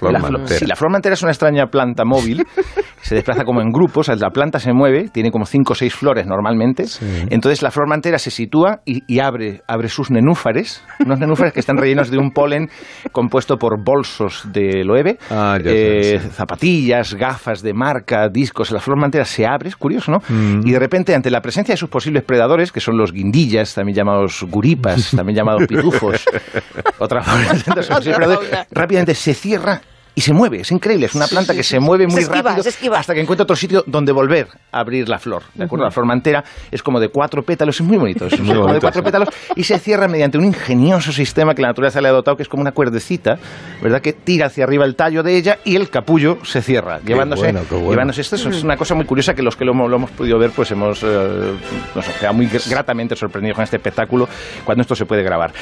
la 0.00 0.20
flor, 0.20 0.48
sí, 0.48 0.64
la 0.64 0.74
flor 0.74 0.90
mantera 0.90 1.12
es 1.12 1.22
una 1.22 1.32
extraña 1.32 1.66
planta 1.66 2.06
móvil. 2.06 2.46
se 3.12 3.16
desplaza 3.16 3.44
como 3.44 3.60
en 3.60 3.70
grupos, 3.70 4.08
la 4.08 4.30
planta 4.30 4.58
se 4.58 4.72
mueve, 4.72 5.10
tiene 5.10 5.30
como 5.30 5.44
cinco 5.44 5.74
o 5.74 5.76
seis 5.76 5.94
flores 5.94 6.26
normalmente, 6.26 6.84
entonces 7.28 7.60
la 7.60 7.70
flor 7.70 7.86
mantera 7.86 8.18
se 8.18 8.30
sitúa 8.30 8.80
y, 8.86 9.18
abre, 9.18 9.60
abre 9.68 9.90
sus 9.90 10.10
nenúfares, 10.10 10.82
unos 11.04 11.18
nenúfares 11.18 11.52
que 11.52 11.60
están 11.60 11.76
rellenos 11.76 12.10
de 12.10 12.16
un 12.16 12.30
polen 12.30 12.70
compuesto 13.12 13.58
por 13.58 13.84
bolsos 13.84 14.48
de 14.50 14.82
loeve, 14.82 15.18
ah, 15.30 15.58
eh, 15.62 16.20
zapatillas, 16.30 17.12
gafas 17.12 17.60
de 17.60 17.74
marca, 17.74 18.30
discos, 18.30 18.70
la 18.70 18.80
flor 18.80 18.98
mantera 18.98 19.26
se 19.26 19.46
abre, 19.46 19.68
es 19.68 19.76
curioso, 19.76 20.10
¿no? 20.10 20.22
Mm. 20.26 20.66
Y 20.66 20.72
de 20.72 20.78
repente, 20.78 21.14
ante 21.14 21.30
la 21.30 21.42
presencia 21.42 21.74
de 21.74 21.76
sus 21.76 21.90
posibles 21.90 22.22
predadores, 22.24 22.72
que 22.72 22.80
son 22.80 22.96
los 22.96 23.12
guindillas, 23.12 23.74
también 23.74 23.94
llamados 23.94 24.42
guripas, 24.48 25.10
también 25.14 25.36
llamados 25.36 25.66
pitufos, 25.66 26.24
otra 26.98 27.20
forma 27.22 27.52
de 27.52 28.64
rápidamente 28.70 29.14
se 29.14 29.34
cierra 29.34 29.82
y 30.14 30.20
se 30.20 30.34
mueve, 30.34 30.60
es 30.60 30.70
increíble, 30.70 31.06
es 31.06 31.14
una 31.14 31.26
planta 31.26 31.54
que 31.54 31.62
se 31.62 31.80
mueve 31.80 32.06
muy 32.06 32.22
rápido 32.24 32.62
hasta 32.94 33.14
que 33.14 33.20
encuentra 33.20 33.44
otro 33.44 33.56
sitio 33.56 33.82
donde 33.86 34.12
volver 34.12 34.48
a 34.70 34.80
abrir 34.80 35.08
la 35.08 35.18
flor, 35.18 35.42
¿de 35.54 35.64
acuerdo? 35.64 35.86
La 35.86 35.90
flor 35.90 36.06
mantera 36.06 36.44
es 36.70 36.82
como 36.82 37.00
de 37.00 37.08
cuatro 37.08 37.42
pétalos, 37.42 37.80
es 37.80 37.86
muy 37.86 37.96
bonito, 37.96 38.26
es 38.26 38.36
como 38.36 38.72
de 38.72 38.80
cuatro 38.80 39.02
pétalos 39.02 39.30
y 39.56 39.64
se 39.64 39.78
cierra 39.78 40.08
mediante 40.08 40.36
un 40.36 40.44
ingenioso 40.44 41.12
sistema 41.12 41.54
que 41.54 41.62
la 41.62 41.68
naturaleza 41.68 42.00
le 42.02 42.08
ha 42.08 42.12
dotado, 42.12 42.36
que 42.36 42.42
es 42.42 42.48
como 42.48 42.60
una 42.60 42.72
cuerdecita, 42.72 43.38
¿verdad? 43.82 44.02
Que 44.02 44.12
tira 44.12 44.46
hacia 44.46 44.64
arriba 44.64 44.84
el 44.84 44.96
tallo 44.96 45.22
de 45.22 45.34
ella 45.34 45.58
y 45.64 45.76
el 45.76 45.88
capullo 45.88 46.38
se 46.44 46.60
cierra, 46.60 47.00
llevándose, 47.00 47.46
llevándose. 47.70 48.20
Esto, 48.20 48.36
es 48.36 48.62
una 48.62 48.76
cosa 48.76 48.94
muy 48.94 49.06
curiosa 49.06 49.32
que 49.32 49.42
los 49.42 49.56
que 49.56 49.64
lo, 49.64 49.72
hemos 49.72 50.10
podido 50.10 50.38
ver, 50.38 50.50
pues 50.50 50.70
hemos, 50.72 51.02
eh, 51.02 51.52
nos 51.94 52.06
quedado 52.08 52.34
muy 52.34 52.50
gratamente 52.68 53.16
sorprendidos 53.16 53.56
con 53.56 53.64
este 53.64 53.76
espectáculo 53.76 54.28
cuando 54.64 54.82
esto 54.82 54.94
se 54.94 55.06
puede 55.06 55.22
grabar. 55.22 55.52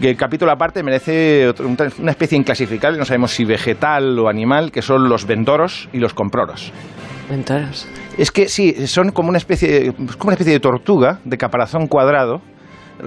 El 0.00 0.16
capítulo 0.16 0.52
aparte 0.52 0.82
merece 0.82 1.54
una 1.98 2.10
especie 2.10 2.36
inclasificable, 2.36 2.98
no 2.98 3.04
sabemos 3.06 3.30
si 3.30 3.44
vegetal 3.44 3.85
o 3.94 4.28
animal, 4.28 4.72
que 4.72 4.82
son 4.82 5.08
los 5.08 5.26
vendoros 5.26 5.88
y 5.92 5.98
los 5.98 6.14
comproros. 6.14 6.72
Vendoros. 7.30 7.86
Es 8.18 8.30
que 8.30 8.48
sí, 8.48 8.86
son 8.86 9.10
como 9.10 9.28
una 9.28 9.38
especie, 9.38 9.92
como 9.92 10.28
una 10.28 10.32
especie 10.32 10.52
de 10.52 10.60
tortuga 10.60 11.20
de 11.24 11.36
caparazón 11.36 11.86
cuadrado, 11.86 12.40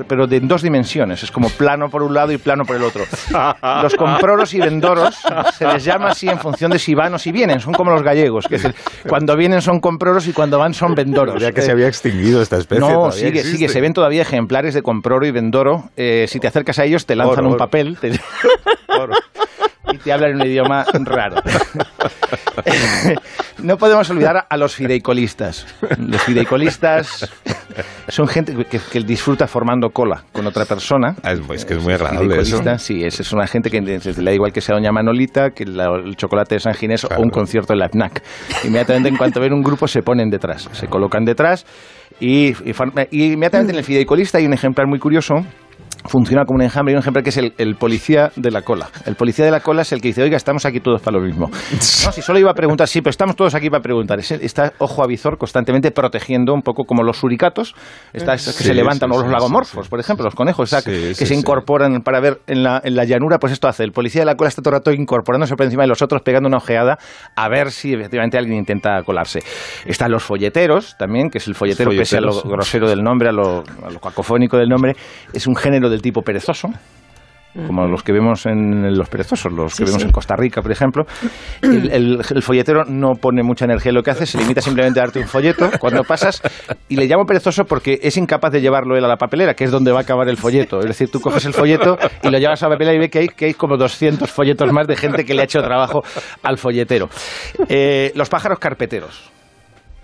pero 0.08 0.28
de 0.28 0.38
en 0.38 0.48
dos 0.48 0.62
dimensiones. 0.62 1.24
Es 1.24 1.32
como 1.32 1.50
plano 1.50 1.90
por 1.90 2.04
un 2.04 2.14
lado 2.14 2.32
y 2.32 2.38
plano 2.38 2.64
por 2.64 2.76
el 2.76 2.84
otro. 2.84 3.04
Los 3.82 3.96
comproros 3.96 4.54
y 4.54 4.60
vendoros 4.60 5.16
se 5.58 5.66
les 5.66 5.84
llama 5.84 6.10
así 6.10 6.28
en 6.28 6.38
función 6.40 6.72
de 6.72 6.80
si 6.80 6.94
van 6.94 7.14
o 7.14 7.20
si 7.20 7.32
vienen. 7.32 7.60
Son 7.60 7.74
como 7.74 7.92
los 7.92 8.04
gallegos, 8.04 8.46
que 8.48 8.58
cuando 9.08 9.36
vienen 9.36 9.62
son 9.62 9.80
comproros 9.80 10.28
y 10.28 10.34
cuando 10.34 10.60
van 10.60 10.74
son 10.74 10.94
vendoros. 10.94 11.42
Ya 11.42 11.52
que 11.52 11.62
se 11.62 11.72
había 11.72 11.88
extinguido 11.88 12.42
esta 12.42 12.58
especie. 12.58 12.88
No, 12.88 13.12
sigue, 13.12 13.44
sigue. 13.44 13.68
Se 13.68 13.82
ven 13.82 13.94
todavía 13.94 14.22
ejemplares 14.22 14.74
de 14.74 14.82
comproro 14.82 15.26
y 15.26 15.32
vendoro. 15.32 15.90
Eh, 15.98 16.26
si 16.28 16.40
te 16.40 16.48
acercas 16.48 16.80
a 16.80 16.86
ellos 16.86 17.06
te 17.06 17.16
lanzan 17.16 17.46
un 17.46 17.58
papel 17.58 17.98
y 18.04 18.08
te 20.04 20.12
hablan 20.12 20.36
un 20.36 20.46
idioma 20.46 20.86
raro. 21.06 21.38
no 23.64 23.78
podemos 23.78 24.10
olvidar 24.10 24.46
a 24.50 24.58
los 24.58 24.76
fideicolistas. 24.76 25.66
Los 25.98 26.22
fideicolistas 26.24 27.30
son 28.08 28.28
gente 28.28 28.56
que, 28.66 29.00
disfruta 29.02 29.48
formando 29.48 29.90
cola 29.90 30.24
con 30.32 30.46
otra 30.48 30.66
persona. 30.66 31.16
Ah, 31.24 31.34
es, 31.54 31.66
que 31.66 31.76
es 31.76 31.84
muy 31.84 31.94
agradable 31.94 32.40
eso. 32.40 32.62
Sí, 32.78 33.04
es, 33.04 33.20
es 33.20 33.32
una 33.32 33.48
gente 33.48 33.70
que 33.70 33.82
le 33.82 34.00
da 34.00 34.34
igual 34.34 34.52
que 34.52 34.62
sea 34.62 34.76
Doña 34.76 34.92
Manolita, 34.92 35.52
que 35.52 35.64
el 35.64 36.16
chocolate 36.16 36.56
de 36.56 36.60
San 36.60 36.74
Ginés 36.74 37.06
o 37.06 37.10
un 37.18 37.30
concierto 37.30 37.74
en 37.74 37.80
la 37.80 37.90
FNAC. 37.90 38.24
Inmediatamente 38.64 39.10
en 39.10 39.18
cuanto 39.18 39.40
ven 39.40 39.54
un 39.54 39.62
grupo 39.62 39.88
se 39.88 40.02
ponen 40.02 40.30
detrás, 40.30 40.70
se 40.72 40.88
colocan 40.88 41.26
detrás 41.26 41.66
y, 42.20 42.54
y 43.12 43.34
inmediatamente 43.34 43.74
en 43.74 43.78
el 43.78 43.84
fideicolista 43.84 44.38
hay 44.38 44.46
un 44.46 44.54
ejemplar 44.54 44.88
muy 44.88 45.00
curioso 45.00 45.46
funciona 46.06 46.46
como 46.46 46.58
un 46.58 46.64
enjambre 46.64 46.94
y 46.94 46.96
un 46.96 47.02
ejemplo 47.02 47.22
que 47.24 47.30
es 47.30 47.38
el, 47.38 47.76
policía 47.76 48.32
de 48.36 48.52
la 48.52 48.62
cola. 48.62 48.90
El 49.06 49.16
policía 49.16 49.46
de 49.46 49.52
la 49.52 49.60
cola 49.60 49.82
es 49.82 49.92
el 49.92 50.02
que 50.02 50.10
dice, 50.10 50.24
oiga, 50.24 50.38
estamos 50.38 50.66
aquí 50.66 50.80
todos 50.80 51.02
para 51.02 51.18
lo 51.18 51.24
mismo. 51.24 51.50
No, 52.06 52.12
si 52.14 52.22
solo 52.22 52.40
iba 52.40 52.52
a 52.52 52.54
preguntar, 52.54 52.88
sí, 52.88 53.02
pero 53.02 53.12
estamos 53.12 53.36
todos 53.36 53.56
aquí 53.56 53.70
para 53.70 53.82
preguntar. 53.82 54.20
está 54.20 54.74
ojo 54.78 55.04
a 55.04 55.08
visor 55.08 55.38
constantemente 55.38 55.92
protegiendo 55.92 56.54
un 56.54 56.62
poco 56.62 56.86
como 56.86 57.04
los 57.04 57.18
suricatos, 57.18 57.76
está, 58.14 58.34
que 58.34 58.40
se 58.40 58.74
levantan, 58.74 59.12
o 59.12 59.20
los 59.20 59.30
lagomorfos, 59.30 59.90
por 59.90 60.00
ejemplo, 60.00 60.24
los 60.26 60.36
conejos, 60.36 60.74
que, 60.84 61.14
se 61.14 61.36
incorporan 61.36 62.02
para 62.02 62.20
ver 62.20 62.42
en 62.48 62.64
la, 62.64 62.82
en 62.84 62.96
la, 62.96 63.04
llanura, 63.04 63.38
pues 63.38 63.54
esto 63.54 63.68
hace. 63.68 63.84
El 63.84 63.92
policía 63.92 64.22
de 64.22 64.26
la 64.26 64.36
cola 64.36 64.48
está 64.48 64.62
todo 64.62 64.74
el 64.74 64.80
rato 64.80 64.92
incorporándose 64.92 65.56
por 65.56 65.66
encima 65.66 65.84
de 65.84 65.88
los 65.88 66.02
otros, 66.02 66.22
pegando 66.22 66.48
una 66.48 66.58
ojeada 66.58 66.98
a 67.36 67.50
ver 67.50 67.72
si 67.72 67.94
efectivamente 67.94 68.38
alguien 68.38 68.60
intenta 68.60 69.02
colarse. 69.04 69.40
Están 69.86 70.12
los 70.12 70.24
folleteros 70.24 70.96
también, 70.98 71.30
que 71.30 71.40
es 71.40 71.48
el 71.48 71.56
folletero, 71.56 71.92
pese 71.92 72.18
a 72.18 72.22
lo 72.22 72.42
grosero 72.42 72.90
del 72.90 73.04
nombre, 73.04 73.30
a 73.30 73.32
lo, 73.32 73.64
a 73.86 73.90
lo 73.92 74.00
cacofónico 74.00 74.58
del 74.58 74.70
nombre, 74.70 74.96
es 75.34 75.48
un 75.48 75.56
género 75.56 75.89
del 75.90 76.02
tipo 76.02 76.22
perezoso, 76.22 76.70
como 77.66 77.88
los 77.88 78.04
que 78.04 78.12
vemos 78.12 78.46
en 78.46 78.96
los 78.96 79.10
perezosos, 79.10 79.52
los 79.52 79.76
que 79.76 79.84
vemos 79.84 80.04
en 80.04 80.12
Costa 80.12 80.36
Rica, 80.36 80.62
por 80.62 80.72
ejemplo. 80.72 81.06
El, 81.62 82.24
folletero 82.42 82.84
no 82.86 83.14
pone 83.20 83.42
mucha 83.44 83.66
energía 83.66 83.90
en 83.90 83.96
lo 83.96 84.04
que 84.04 84.12
hace, 84.12 84.26
se 84.26 84.38
limita 84.38 84.62
simplemente 84.62 85.00
a 85.00 85.04
darte 85.04 85.20
un 85.20 85.28
folleto 85.28 85.70
cuando 85.80 86.04
pasas 86.04 86.42
y 86.88 86.96
le 86.96 87.08
llamo 87.08 87.26
perezoso 87.26 87.66
porque 87.66 88.00
es 88.02 88.18
incapaz 88.18 88.52
de 88.52 88.62
llevarlo 88.62 88.96
él 88.96 89.04
a 89.04 89.08
la 89.08 89.18
papelera, 89.18 89.56
que 89.56 89.64
es 89.64 89.72
donde 89.72 89.92
va 89.92 90.00
a 90.00 90.02
acabar 90.02 90.28
el 90.30 90.38
folleto. 90.38 90.80
Es 90.80 90.86
decir, 90.86 91.10
tú 91.10 91.20
coges 91.20 91.46
el 91.46 91.54
folleto 91.54 91.98
y 92.24 92.30
lo 92.30 92.38
llevas 92.38 92.62
a 92.64 92.68
la 92.68 92.76
papelera 92.76 92.96
y 92.96 93.00
ves 93.00 93.10
que 93.10 93.20
hay, 93.20 93.28
que 93.30 93.46
hay 93.46 93.54
como 93.54 93.78
200 93.78 94.30
folletos 94.30 94.72
más 94.72 94.88
de 94.88 94.96
gente 94.96 95.26
que 95.26 95.34
le 95.34 95.42
ha 95.42 95.46
hecho 95.46 95.62
trabajo 95.62 96.02
al 96.44 96.58
folletero. 96.58 97.10
Eh, 97.68 98.12
los 98.16 98.30
pájaros 98.30 98.60
carpeteros. 98.60 99.32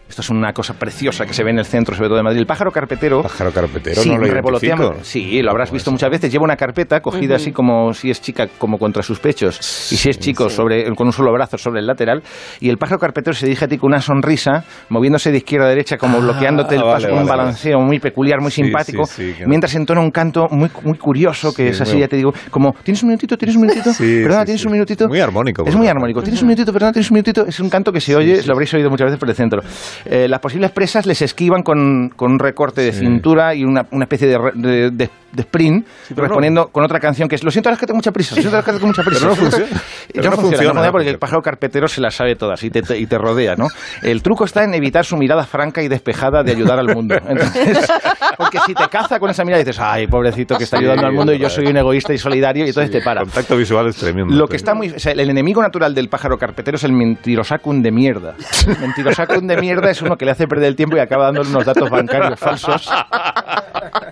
Esto 0.08 0.22
es 0.22 0.30
una 0.30 0.54
cosa 0.54 0.76
preciosa 0.76 1.26
que 1.26 1.34
se 1.34 1.44
ve 1.44 1.50
en 1.50 1.58
el 1.58 1.66
centro, 1.66 1.96
sobre 1.96 2.10
todo 2.10 2.18
de 2.18 2.24
Madrid. 2.24 2.40
El 2.40 2.46
pájaro 2.46 2.72
carpetero. 2.72 3.24
Pájaro 3.24 3.52
carpetero, 3.52 4.02
sí, 4.02 4.10
no 4.10 4.18
lo 4.18 5.00
Sí, 5.02 5.42
lo 5.42 5.50
habrás 5.52 5.72
visto 5.72 5.92
muchas 5.92 6.10
veces. 6.12 6.32
Lleva 6.32 6.44
una 6.44 6.56
carpeta 6.56 7.00
cogida 7.02 7.36
así 7.36 7.52
como 7.52 7.92
si 7.94 8.12
es 8.12 8.22
chica, 8.22 8.48
como 8.58 8.78
contra 8.78 9.02
sus 9.02 9.20
pechos, 9.20 9.60
y 9.92 9.98
si 9.98 10.10
es 10.10 10.20
chico, 10.20 10.50
sobre, 10.50 10.86
con 10.96 11.08
un 11.08 11.14
solo 11.14 11.34
brazo 11.34 11.58
sobre 11.58 11.80
el 11.80 11.88
lateral. 11.88 12.22
Y 12.60 12.70
el 12.70 12.78
pájaro 12.78 13.00
carpetero 13.00 13.34
se 13.34 13.48
dirige 13.48 13.66
a 13.66 13.68
ti 13.68 13.78
con 13.78 13.88
una 13.88 14.00
sonrisa, 14.00 14.64
moviéndose 14.90 15.32
de 15.32 15.38
izquierda 15.38 15.66
a 15.66 15.70
derecha, 15.70 15.98
como 15.98 16.18
ah, 16.18 16.22
bloqueando-te 16.22 16.76
el 16.76 16.82
paso 16.82 17.10
con 17.10 17.20
un 17.20 17.26
balanceo 17.26 17.80
muy 17.80 18.00
peculiar, 18.00 18.42
muy 18.42 18.52
simpático, 18.52 19.04
mientras 19.48 19.74
entona 19.74 20.02
un 20.02 20.12
canto 20.12 20.48
muy, 20.52 20.70
muy 20.84 20.98
curioso, 20.98 21.54
que 21.54 21.70
es 21.70 21.82
así, 21.82 22.00
ya 22.00 22.08
te 22.08 22.18
digo, 22.18 22.32
como, 22.52 22.74
¿tienes 22.84 23.02
un 23.02 23.10
minutito? 23.10 23.38
¿Tienes 23.38 23.56
un 23.56 23.64
minutito? 23.64 23.92
perdona, 23.98 24.46
¿tienes 24.46 24.66
un 24.66 24.72
minutito? 24.72 25.08
Muy 25.08 25.20
armónico. 25.20 25.66
Es 25.66 25.76
muy 25.76 25.88
armónico. 25.88 26.22
¿Tienes 26.22 26.42
un 26.42 26.48
minutito? 26.48 26.72
Perdona, 26.72 26.92
¿tienes 26.92 27.10
un 27.10 27.16
minutito? 27.16 27.46
Es 27.46 27.60
un 27.60 27.70
canto 27.70 27.92
que 27.92 28.00
se 28.00 28.16
oye, 28.16 28.44
lo 28.46 28.54
habréis 28.54 28.74
oído 28.74 28.90
muchas 28.90 29.06
veces 29.06 29.20
por 29.20 29.30
el 29.30 29.36
centro. 29.36 29.62
Eh, 30.06 30.28
las 30.28 30.40
posibles 30.40 30.72
presas 30.72 31.06
les 31.06 31.22
esquivan 31.22 31.64
con, 31.64 32.10
con 32.16 32.34
un 32.34 32.40
recorte 32.40 32.82
de 32.82 32.92
cintura 32.92 33.56
y 33.56 33.64
una, 33.64 33.86
una 33.92 34.06
especie 34.06 34.28
de, 34.28 34.38
de, 34.56 34.92
de, 34.92 35.10
sprint, 35.38 35.86
respondiendo 36.16 36.70
con 36.70 36.84
otra 36.84 37.00
canción 37.00 37.28
que 37.28 37.36
es 37.36 37.44
Lo 37.44 37.52
siento, 37.52 37.70
es 37.70 37.78
que 37.78 37.86
tengo 37.86 37.98
mucha 37.98 38.12
prisa. 38.12 38.36
Lo 38.36 38.42
siento, 38.42 38.58
es 38.58 38.66
que 38.66 38.72
tengo 38.72 38.88
mucha 38.88 39.04
prisa. 39.04 39.20
Pero 39.20 39.30
no 39.32 39.36
funciona. 39.36 39.66
no, 40.16 40.32
funciona, 40.32 40.92
porque 40.92 41.10
el 41.10 41.20
pájaro 41.20 41.42
carpetero 41.42 41.88
se 41.88 42.02
la 42.02 42.10
sabe 42.10 42.36
todas 42.36 42.64
y 42.64 42.70
te, 42.70 42.98
y 42.98 43.06
te 43.06 43.18
rodea, 43.18 43.56
¿no? 43.56 43.68
El 44.02 44.22
truco 44.22 44.46
está 44.46 44.64
en 44.64 44.74
evitar 44.74 45.06
su 45.06 45.18
mirada 45.18 45.46
franca 45.46 45.82
y 45.82 45.88
despejada 45.88 46.44
de 46.44 46.52
ayudar 46.52 46.80
al 46.80 46.94
mundo. 46.94 47.16
Entonces, 47.28 47.90
porque 48.38 48.60
si 48.66 48.74
te 48.74 48.88
caza 48.90 49.20
con 49.20 49.30
esa 49.30 49.44
mirada 49.44 49.64
dices, 49.64 49.80
ay, 49.80 50.08
pobrecito 50.08 50.58
que 50.58 50.64
está 50.64 50.78
ayudando 50.78 51.08
al 51.08 51.14
mundo 51.14 51.34
y 51.34 51.40
yo 51.40 51.50
soy 51.50 51.68
un 51.68 51.78
egoísta 51.78 52.14
y 52.14 52.18
solidario, 52.18 52.66
y 52.66 52.70
entonces 52.70 52.92
te 52.92 53.02
para. 53.02 53.22
El 53.22 53.28
contacto 53.28 53.58
visual 53.58 53.88
es 53.88 53.96
tremendo. 53.96 54.34
Lo 54.34 54.48
que 54.48 54.56
está 54.56 54.74
muy. 54.74 54.90
O 54.90 55.00
sea, 55.00 55.14
el 55.14 55.30
enemigo 55.30 55.62
natural 55.62 55.94
del 55.94 56.10
pájaro 56.10 56.38
carpetero 56.38 56.78
es 56.78 56.84
el 56.84 56.92
mentirosacum 56.92 57.82
de 57.82 57.92
mierda. 57.92 58.36
mentirosacum 58.82 59.48
de 59.48 59.58
mierda 59.58 59.85
es 59.92 60.02
uno 60.02 60.16
que 60.16 60.26
le 60.26 60.32
hace 60.32 60.48
perder 60.48 60.70
el 60.70 60.76
tiempo 60.76 60.98
y 60.98 61.00
acaba 61.00 61.26
dándole 61.26 61.50
unos 61.50 61.66
datos 61.66 61.90
bancarios 61.90 62.40
falsos. 62.40 62.90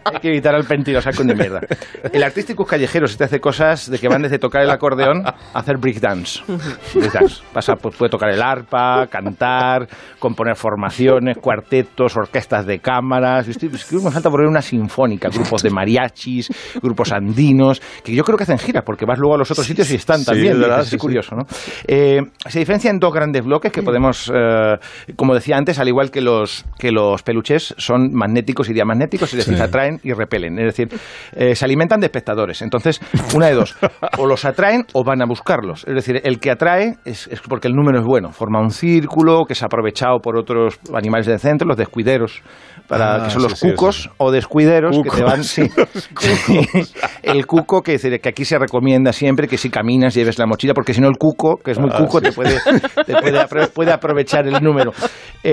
Hay 0.06 0.20
que 0.20 0.30
evitar 0.30 0.56
al 0.56 0.68
mentirosacum 0.68 1.28
de 1.28 1.36
mierda. 1.36 1.62
El 2.12 2.24
artístico 2.24 2.66
callejero 2.66 3.08
se 3.08 3.18
te 3.18 3.24
hace 3.24 3.40
cosas 3.40 3.90
de 3.90 4.00
que 4.00 4.08
van 4.08 4.22
desde 4.22 4.40
tocar 4.40 4.62
el 4.62 4.70
acordeón 4.70 5.26
a 5.26 5.36
hacer 5.54 5.78
breakdance. 5.78 6.42
dance 7.14 7.42
Pasa, 7.54 7.76
pues, 7.76 7.96
puede 7.96 8.10
tocar 8.10 8.30
el 8.30 8.42
arpa, 8.42 9.08
cantar, 9.08 9.88
componer 10.20 10.56
formaciones, 10.56 11.38
cuartetos, 11.38 12.16
orquestas 12.16 12.66
de 12.66 12.80
cámaras. 12.80 13.48
Estoy, 13.48 13.70
es 13.74 13.86
que 13.86 13.96
me 13.96 14.12
falta 14.12 14.30
por 14.30 14.42
ver 14.42 14.50
una 14.50 14.62
sinfónica, 14.62 15.30
grupos 15.30 15.64
de 15.64 15.70
mariachis, 15.70 16.50
grupos 16.82 17.12
andinos, 17.12 17.82
que 18.04 18.14
yo 18.14 18.24
creo 18.24 18.38
que 18.38 18.44
hacen 18.44 18.60
giras, 18.60 18.84
porque 18.86 19.06
vas 19.06 19.18
luego 19.18 19.36
a 19.36 19.38
los 19.38 19.52
otros 19.52 19.66
sitios 19.66 19.90
y 19.92 19.96
están 19.96 20.24
también. 20.24 20.62
es 20.80 20.98
curioso, 20.98 21.36
¿no? 21.36 21.44
Eh, 21.88 22.22
se 22.48 22.60
diferencia 22.60 22.90
en 22.92 23.00
dos 23.00 23.14
grandes 23.14 23.44
bloques 23.44 23.72
que 23.72 23.82
podemos, 23.82 24.32
eh, 24.34 24.78
como 25.16 25.34
decía 25.34 25.58
antes, 25.58 25.63
al 25.80 25.88
igual 25.88 26.12
que 26.12 26.22
los, 26.22 26.66
que 26.78 26.92
los 26.92 27.24
peluches, 27.24 27.74
son 27.78 28.14
magnéticos 28.14 28.70
y 28.70 28.74
diamagnéticos, 28.74 29.34
es 29.34 29.46
decir, 29.46 29.62
atraen 29.62 30.00
y 30.04 30.14
repelen. 30.14 30.60
Es 30.60 30.76
decir, 30.76 31.00
eh, 31.34 31.56
se 31.56 31.66
alimentan 31.66 32.00
de 32.00 32.08
espectadores. 32.08 32.62
Entonces, 32.62 33.00
una 33.36 33.48
de 33.48 33.56
dos, 33.56 33.76
o 34.18 34.28
los 34.28 34.46
atraen 34.46 34.86
o 34.94 35.04
van 35.04 35.22
a 35.22 35.26
buscarlos. 35.26 35.86
Es 35.88 35.96
decir, 35.96 36.22
el 36.24 36.40
que 36.40 36.52
atrae 36.52 36.98
es, 37.06 37.28
es 37.28 37.42
porque 37.42 37.68
el 37.68 37.74
número 37.74 38.00
es 38.00 38.06
bueno, 38.06 38.32
forma 38.32 38.60
un 38.60 38.72
círculo 38.72 39.46
que 39.48 39.56
se 39.56 39.66
ha 39.66 39.68
aprovechado 39.68 40.20
por 40.20 40.38
otros 40.38 40.80
animales 40.94 41.26
del 41.26 41.40
centro, 41.40 41.68
los 41.68 41.78
descuideros 41.78 42.42
para 42.88 43.16
ah, 43.16 43.26
que 43.26 43.32
son 43.32 43.44
los 43.44 43.60
cucos 43.60 44.10
o 44.18 44.32
descuideros 44.32 44.98
que 45.02 45.10
te 45.10 45.24
van 45.24 45.44
sí, 45.44 45.64
el 47.24 47.46
cuco 47.46 47.82
que, 47.82 47.98
que 47.98 48.30
aquí 48.30 48.46
se 48.46 48.60
recomienda 48.60 49.14
siempre 49.14 49.48
que 49.48 49.58
si 49.58 49.70
caminas 49.70 50.14
lleves 50.14 50.38
la 50.38 50.46
mochila 50.46 50.74
porque 50.74 50.94
si 50.94 51.02
no 51.02 51.08
el 51.08 51.18
cuco 51.18 51.58
que 51.64 51.72
es 51.72 51.80
muy 51.80 51.90
ah, 51.94 51.98
cuco 51.98 52.22
te 52.22 52.32
puede, 52.32 52.60
puede, 53.74 53.92
aprovechar 53.92 54.48
el 54.48 54.62
número. 54.62 54.92
Eh, 55.44 55.53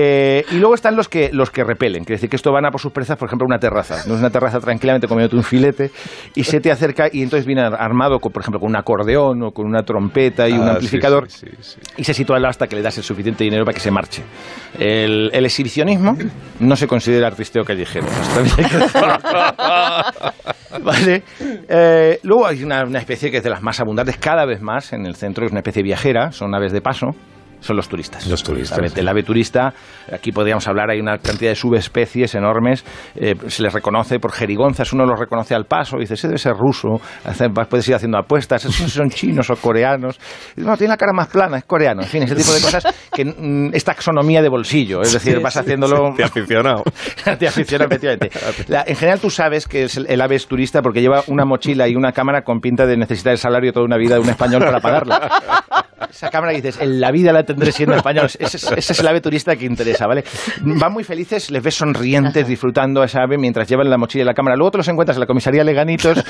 y 0.51 0.55
luego 0.55 0.75
están 0.75 0.95
los 0.95 1.07
que, 1.07 1.29
los 1.31 1.51
que 1.51 1.63
repelen, 1.63 2.03
quiere 2.03 2.17
decir 2.17 2.29
que 2.29 2.35
esto 2.35 2.51
van 2.51 2.65
a 2.65 2.71
por 2.71 2.81
sus 2.81 2.91
presas, 2.91 3.17
por 3.17 3.27
ejemplo, 3.27 3.45
una 3.45 3.59
terraza. 3.59 4.03
No 4.07 4.15
es 4.15 4.19
una 4.19 4.29
terraza 4.29 4.59
tranquilamente 4.59 5.07
comiéndote 5.07 5.35
un 5.35 5.43
filete 5.43 5.91
y 6.35 6.43
se 6.43 6.59
te 6.59 6.71
acerca 6.71 7.07
y 7.11 7.23
entonces 7.23 7.45
viene 7.45 7.61
armado, 7.61 8.19
con, 8.19 8.31
por 8.31 8.41
ejemplo, 8.41 8.59
con 8.59 8.69
un 8.69 8.75
acordeón 8.75 9.43
o 9.43 9.51
con 9.51 9.65
una 9.65 9.83
trompeta 9.83 10.47
y 10.47 10.53
un 10.53 10.67
ah, 10.67 10.73
amplificador 10.73 11.27
y 11.97 12.03
se 12.03 12.13
sitúa 12.13 12.37
hasta 12.47 12.67
que 12.67 12.75
le 12.75 12.81
das 12.81 12.97
el 12.97 13.03
suficiente 13.03 13.43
dinero 13.43 13.65
para 13.65 13.73
que 13.73 13.81
se 13.81 13.91
marche. 13.91 14.23
El, 14.77 15.31
exhibicionismo 15.33 16.17
no 16.59 16.75
se 16.75 16.87
considera 16.87 17.27
artisteo 17.27 17.63
callejero. 17.63 18.07
vale. 20.83 21.23
Eh, 21.67 22.19
luego 22.23 22.47
hay 22.47 22.63
una, 22.63 22.83
una 22.83 22.99
especie 22.99 23.29
que 23.29 23.37
es 23.37 23.43
de 23.43 23.49
las 23.49 23.61
más 23.61 23.79
abundantes, 23.79 24.17
cada 24.17 24.45
vez 24.45 24.61
más 24.61 24.93
en 24.93 25.05
el 25.05 25.15
centro, 25.15 25.45
es 25.45 25.51
una 25.51 25.59
especie 25.59 25.83
viajera, 25.83 26.31
son 26.31 26.55
aves 26.55 26.71
de 26.71 26.81
paso 26.81 27.15
son 27.61 27.77
los 27.77 27.87
turistas. 27.87 28.27
Los 28.27 28.43
turistas. 28.43 28.97
El 28.97 29.07
ave 29.07 29.23
turista, 29.23 29.73
aquí 30.11 30.31
podríamos 30.31 30.67
hablar, 30.67 30.89
hay 30.89 30.99
una 30.99 31.17
cantidad 31.17 31.51
de 31.51 31.55
subespecies 31.55 32.35
enormes, 32.35 32.83
eh, 33.15 33.35
se 33.47 33.63
les 33.63 33.73
reconoce 33.73 34.19
por 34.19 34.31
jerigonzas, 34.31 34.91
uno 34.93 35.05
los 35.05 35.19
reconoce 35.19 35.55
al 35.55 35.65
paso, 35.65 35.97
dice, 35.97 36.15
ese 36.15 36.27
debe 36.27 36.37
ser 36.37 36.53
ruso, 36.53 36.99
puedes 37.69 37.87
ir 37.87 37.95
haciendo 37.95 38.17
apuestas, 38.17 38.65
esos 38.65 38.91
son 38.91 39.09
chinos 39.09 39.49
o 39.49 39.55
coreanos. 39.55 40.19
no, 40.57 40.75
tiene 40.75 40.91
la 40.91 40.97
cara 40.97 41.13
más 41.13 41.27
plana, 41.27 41.57
es 41.57 41.63
coreano, 41.63 42.01
en 42.01 42.07
fin, 42.07 42.23
ese 42.23 42.35
tipo 42.35 42.51
de 42.51 42.61
cosas 42.61 42.83
que 43.13 43.25
mm, 43.25 43.73
es 43.73 43.83
taxonomía 43.83 44.41
de 44.41 44.49
bolsillo, 44.49 45.01
es 45.01 45.13
decir, 45.13 45.39
vas 45.39 45.55
haciéndolo... 45.55 46.13
te 46.15 46.23
aficionado. 46.23 46.83
te 47.39 47.47
aficionado, 47.47 47.89
efectivamente. 47.89 48.31
en 48.91 48.95
general 48.95 49.19
tú 49.19 49.29
sabes 49.29 49.67
que 49.67 49.87
el, 50.07 50.21
ave 50.21 50.35
es 50.35 50.47
turista 50.47 50.81
porque 50.81 51.01
lleva 51.01 51.23
una 51.27 51.45
mochila 51.45 51.87
y 51.87 51.95
una 51.95 52.11
cámara 52.11 52.41
con 52.41 52.59
pinta 52.59 52.85
de 52.85 52.97
necesitar 52.97 53.33
el 53.33 53.37
salario 53.37 53.73
toda 53.73 53.85
una 53.85 53.97
vida 53.97 54.15
de 54.15 54.21
un 54.21 54.29
español 54.29 54.63
para 54.63 54.79
pagarla. 54.79 55.29
Esa 56.09 56.29
cámara 56.29 56.51
dices, 56.51 56.79
en 56.81 56.99
la 56.99 57.11
vida 57.11 57.31
la 57.31 57.43
tendré 57.53 57.71
siendo 57.71 57.95
español. 57.95 58.27
Ese, 58.39 58.57
es 58.77 58.99
el 58.99 59.07
ave 59.07 59.21
turista 59.21 59.55
que 59.55 59.65
interesa, 59.65 60.07
¿vale? 60.07 60.23
Van 60.61 60.91
muy 60.91 61.03
felices, 61.03 61.51
les 61.51 61.63
ves 61.63 61.75
sonrientes, 61.75 62.47
disfrutando 62.47 63.01
a 63.01 63.05
esa 63.05 63.21
ave 63.23 63.37
mientras 63.37 63.67
llevan 63.67 63.89
la 63.89 63.97
mochila 63.97 64.23
y 64.23 64.25
la 64.25 64.33
cámara. 64.33 64.55
Luego 64.55 64.71
te 64.71 64.77
los 64.77 64.87
encuentras 64.87 65.17
en 65.17 65.21
la 65.21 65.25
comisaría 65.25 65.63
Leganitos, 65.63 66.23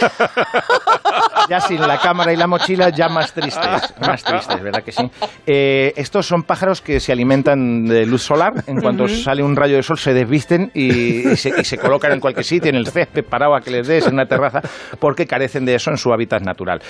ya 1.49 1.59
sin 1.59 1.81
la 1.81 1.99
cámara 1.99 2.33
y 2.33 2.37
la 2.37 2.47
mochila, 2.47 2.89
ya 2.89 3.09
más 3.09 3.33
tristes. 3.33 3.93
Más 3.99 4.23
tristes, 4.23 4.61
¿verdad 4.61 4.83
que 4.83 4.91
sí? 4.91 5.03
Eh, 5.45 5.93
estos 5.95 6.25
son 6.25 6.43
pájaros 6.43 6.81
que 6.81 6.99
se 6.99 7.11
alimentan 7.11 7.85
de 7.85 8.05
luz 8.05 8.23
solar. 8.23 8.53
En 8.67 8.81
cuanto 8.81 9.07
sale 9.07 9.43
un 9.43 9.55
rayo 9.55 9.75
de 9.75 9.83
sol, 9.83 9.97
se 9.97 10.13
desvisten 10.13 10.71
y, 10.73 11.35
se, 11.35 11.77
colocan 11.77 12.13
en 12.13 12.19
cualquier 12.19 12.45
sitio, 12.45 12.69
en 12.69 12.75
el 12.75 12.87
césped 12.87 13.23
parado 13.23 13.55
a 13.55 13.61
que 13.61 13.71
les 13.71 13.87
des, 13.87 14.07
en 14.07 14.13
una 14.13 14.25
terraza, 14.25 14.61
porque 14.99 15.25
carecen 15.25 15.65
de 15.65 15.75
eso 15.75 15.91
en 15.91 15.97
su 15.97 16.11
hábitat 16.13 16.41
natural. 16.41 16.81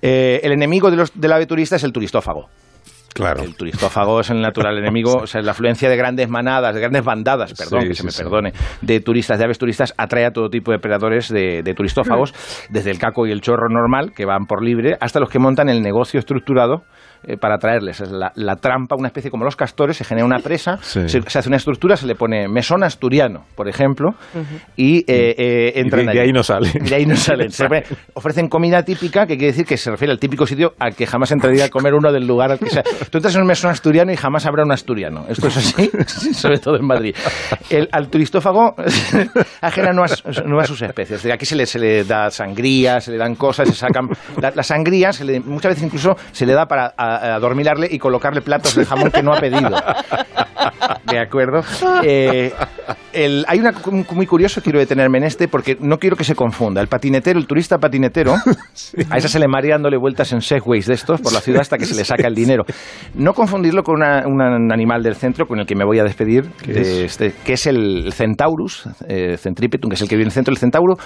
Eh, 0.00 0.40
el 0.42 0.52
enemigo 0.52 0.90
de 0.90 0.96
los, 0.96 1.18
del 1.18 1.32
ave 1.32 1.46
turista 1.46 1.76
es 1.76 1.84
el 1.84 1.92
turistófago. 1.92 2.48
Claro. 3.16 3.42
El 3.42 3.56
turistófago 3.56 4.20
es 4.20 4.28
el 4.28 4.42
natural 4.42 4.76
enemigo, 4.76 5.16
o 5.22 5.26
sea, 5.26 5.40
la 5.40 5.52
afluencia 5.52 5.88
de 5.88 5.96
grandes 5.96 6.28
manadas, 6.28 6.74
de 6.74 6.80
grandes 6.82 7.02
bandadas, 7.02 7.54
perdón, 7.54 7.88
que 7.88 7.94
se 7.94 8.04
me 8.04 8.12
perdone, 8.12 8.52
de 8.82 9.00
turistas, 9.00 9.38
de 9.38 9.44
aves 9.44 9.58
turistas, 9.58 9.94
atrae 9.96 10.26
a 10.26 10.32
todo 10.32 10.50
tipo 10.50 10.70
de 10.70 10.78
predadores 10.78 11.30
de, 11.30 11.74
turistófagos, 11.74 12.34
desde 12.68 12.90
el 12.90 12.98
caco 12.98 13.26
y 13.26 13.32
el 13.32 13.40
chorro 13.40 13.68
normal, 13.70 14.12
que 14.14 14.26
van 14.26 14.44
por 14.44 14.62
libre, 14.62 14.98
hasta 15.00 15.18
los 15.18 15.30
que 15.30 15.38
montan 15.38 15.70
el 15.70 15.80
negocio 15.80 16.20
estructurado 16.20 16.82
eh, 17.24 17.36
para 17.36 17.58
traerles. 17.58 18.00
Es 18.00 18.10
la, 18.10 18.56
trampa, 18.56 18.96
una 18.96 19.08
especie 19.08 19.30
como 19.30 19.44
los 19.44 19.56
castores, 19.56 19.96
se 19.96 20.04
genera 20.04 20.26
una 20.26 20.38
presa, 20.38 20.76
se, 20.82 21.18
hace 21.18 21.48
una 21.48 21.56
estructura, 21.56 21.96
se 21.96 22.06
le 22.06 22.14
pone 22.14 22.48
mesón 22.48 22.82
asturiano, 22.82 23.44
por 23.54 23.68
ejemplo, 23.68 24.14
y 24.76 24.98
eh, 24.98 25.34
eh, 25.38 25.72
entran 25.76 26.04
y 26.04 26.12
de, 26.12 26.20
ahí 26.20 26.32
no 26.32 26.42
salen. 26.42 26.72
de 26.72 26.94
ahí 26.94 27.06
no 27.06 27.16
salen. 27.16 27.48
ofrecen 28.14 28.48
comida 28.48 28.82
típica, 28.82 29.26
que 29.26 29.36
quiere 29.36 29.52
decir 29.52 29.66
que 29.66 29.76
se 29.76 29.90
refiere 29.90 30.12
al 30.12 30.18
típico 30.18 30.46
sitio 30.46 30.74
al 30.78 30.94
que 30.94 31.06
jamás 31.06 31.32
entraría 31.32 31.66
a 31.66 31.68
comer 31.68 31.94
uno 31.94 32.12
del 32.12 32.26
lugar 32.26 32.52
al 32.52 32.58
que 32.58 32.70
sea. 32.70 32.82
Tú 33.10 33.18
entras 33.18 33.34
en 33.34 33.42
un 33.42 33.46
mesón 33.46 33.70
asturiano 33.70 34.12
y 34.12 34.16
jamás 34.16 34.46
habrá 34.46 34.64
un 34.64 34.72
asturiano. 34.72 35.26
Esto 35.28 35.48
es 35.48 35.56
así, 35.56 35.90
sobre 36.34 36.58
todo 36.58 36.76
en 36.76 36.86
Madrid. 36.86 37.14
El, 37.70 37.88
al 37.92 38.08
turistófago 38.08 38.74
ajena 39.60 39.92
no 39.92 40.02
a, 40.04 40.64
sus 40.66 40.82
especies. 40.82 41.24
aquí 41.26 41.46
se 41.46 41.56
le, 41.56 41.66
se 41.66 41.78
le 41.78 42.04
da 42.04 42.30
sangría, 42.30 43.00
se 43.00 43.12
le 43.12 43.18
dan 43.18 43.34
cosas, 43.34 43.68
se 43.68 43.74
sacan... 43.74 44.08
La, 44.40 44.62
sangría 44.62 45.10
muchas 45.44 45.70
veces 45.70 45.84
incluso 45.84 46.16
se 46.32 46.46
le 46.46 46.52
da 46.52 46.66
para 46.66 46.94
adormilarle 47.14 47.88
y 47.90 47.98
colocarle 47.98 48.40
platos 48.40 48.74
de 48.74 48.84
jamón 48.84 49.10
que 49.10 49.22
no 49.22 49.32
ha 49.32 49.40
pedido. 49.40 49.70
¿De 51.04 51.18
acuerdo? 51.18 51.62
Eh, 52.02 52.52
hay 53.46 53.58
una 53.58 53.72
muy 54.12 54.26
curioso, 54.26 54.60
quiero 54.60 54.78
detenerme 54.78 55.18
en 55.18 55.24
este, 55.24 55.48
porque 55.48 55.76
no 55.80 55.98
quiero 55.98 56.16
que 56.16 56.24
se 56.24 56.34
confunda. 56.34 56.80
El 56.80 56.88
patinetero, 56.88 57.38
el 57.38 57.46
turista 57.46 57.78
patinetero, 57.78 58.34
a 59.10 59.16
esa 59.16 59.28
se 59.28 59.38
le 59.38 59.48
maría 59.48 59.74
dándole 59.74 59.96
vueltas 59.96 60.32
en 60.32 60.40
segways 60.40 60.86
de 60.86 60.94
estos 60.94 61.20
por 61.20 61.32
la 61.32 61.40
ciudad 61.40 61.60
hasta 61.62 61.78
que 61.78 61.86
se 61.86 61.94
le 61.94 62.04
saca 62.04 62.28
el 62.28 62.34
dinero. 62.34 62.64
No 63.14 63.32
confundirlo 63.32 63.82
con 63.82 63.96
un 64.02 64.72
animal 64.72 65.02
del 65.02 65.14
centro 65.14 65.46
con 65.46 65.58
el 65.60 65.66
que 65.66 65.74
me 65.74 65.84
voy 65.84 65.98
a 65.98 66.04
despedir, 66.04 66.50
que, 66.62 67.04
este, 67.04 67.32
que 67.44 67.54
es 67.54 67.66
el 67.66 68.12
centaurus, 68.12 68.88
eh, 69.08 69.36
centripetum, 69.36 69.88
que 69.88 69.94
es 69.94 70.02
el 70.02 70.08
que 70.08 70.16
vive 70.16 70.24
en 70.24 70.28
el 70.28 70.32
centro, 70.32 70.52
el 70.52 70.58
centauro, 70.58 70.96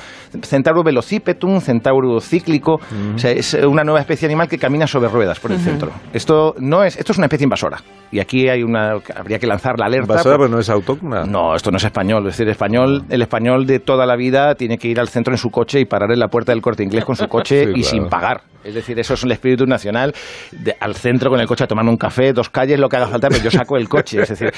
centauro 0.42 0.82
velocipetum, 0.82 1.60
centauro 1.60 2.20
cíclico, 2.20 2.80
es 3.22 3.54
una 3.54 3.84
nueva 3.84 4.00
especie 4.00 4.26
animal 4.26 4.48
que 4.48 4.58
camina 4.58 4.86
sobre 4.86 5.08
ruedas 5.08 5.38
por 5.38 5.52
el 5.52 5.58
centro. 5.58 5.92
Esto 6.12 6.54
no 6.58 6.82
es, 6.82 6.96
esto 6.96 7.12
es 7.12 7.18
una 7.18 7.26
especie 7.26 7.44
invasora. 7.44 7.78
Y 8.12 8.18
aquí 8.18 8.48
hay 8.48 8.64
una, 8.64 8.94
habría 9.14 9.38
que 9.38 9.46
lanzar 9.46 9.78
la 9.78 9.86
alerta. 9.86 10.14
¿Invasora, 10.14 10.36
pero 10.36 10.48
no 10.48 10.58
es 10.58 10.68
autóctona? 10.68 11.24
No, 11.24 11.54
esto 11.54 11.70
no 11.70 11.76
es 11.76 11.84
español. 11.84 11.99
Es 12.00 12.36
decir, 12.36 12.48
español, 12.48 13.04
el 13.08 13.22
español 13.22 13.66
de 13.66 13.78
toda 13.78 14.06
la 14.06 14.16
vida 14.16 14.54
tiene 14.54 14.78
que 14.78 14.88
ir 14.88 15.00
al 15.00 15.08
centro 15.08 15.34
en 15.34 15.38
su 15.38 15.50
coche 15.50 15.80
y 15.80 15.84
parar 15.84 16.12
en 16.12 16.18
la 16.18 16.28
puerta 16.28 16.52
del 16.52 16.62
corte 16.62 16.82
inglés 16.82 17.04
con 17.04 17.16
su 17.16 17.28
coche 17.28 17.70
y 17.74 17.82
sin 17.82 18.08
pagar. 18.08 18.42
Es 18.64 18.74
decir, 18.74 18.98
eso 18.98 19.14
es 19.14 19.22
un 19.22 19.32
espíritu 19.32 19.66
nacional, 19.66 20.14
al 20.80 20.94
centro 20.94 21.30
con 21.30 21.40
el 21.40 21.46
coche 21.46 21.64
a 21.64 21.66
tomar 21.66 21.84
un 21.86 21.96
café, 21.96 22.32
dos 22.32 22.50
calles, 22.50 22.78
lo 22.78 22.88
que 22.88 22.96
haga 22.96 23.08
falta, 23.08 23.28
pero 23.28 23.42
yo 23.42 23.50
saco 23.50 23.76
el 23.76 23.88
coche. 23.88 24.22
Es 24.22 24.28
decir, 24.28 24.52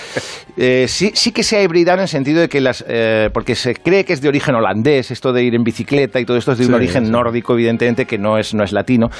eh, 0.57 0.87
sí, 0.89 1.13
sí 1.15 1.33
que 1.33 1.43
se 1.43 1.57
ha 1.57 1.63
hibridado 1.63 1.99
en 1.99 2.03
el 2.03 2.09
sentido 2.09 2.41
de 2.41 2.49
que 2.49 2.61
las. 2.61 2.85
Eh, 2.89 3.31
porque 3.33 3.55
se 3.55 3.75
cree 3.75 4.05
que 4.05 4.13
es 4.13 4.21
de 4.21 4.29
origen 4.29 4.55
holandés, 4.55 5.11
esto 5.11 5.33
de 5.33 5.45
ir 5.45 5.55
en 5.55 5.63
bicicleta 5.63 6.21
y 6.21 6.25
todo 6.25 6.37
esto 6.37 6.53
es 6.53 6.59
de 6.59 6.67
un 6.67 6.75
origen 6.75 7.11
nórdico, 7.11 7.55
evidentemente, 7.55 8.07
que 8.07 8.19
no 8.19 8.39
es, 8.39 8.55
no 8.55 8.65
es 8.65 8.73
latino 8.73 9.11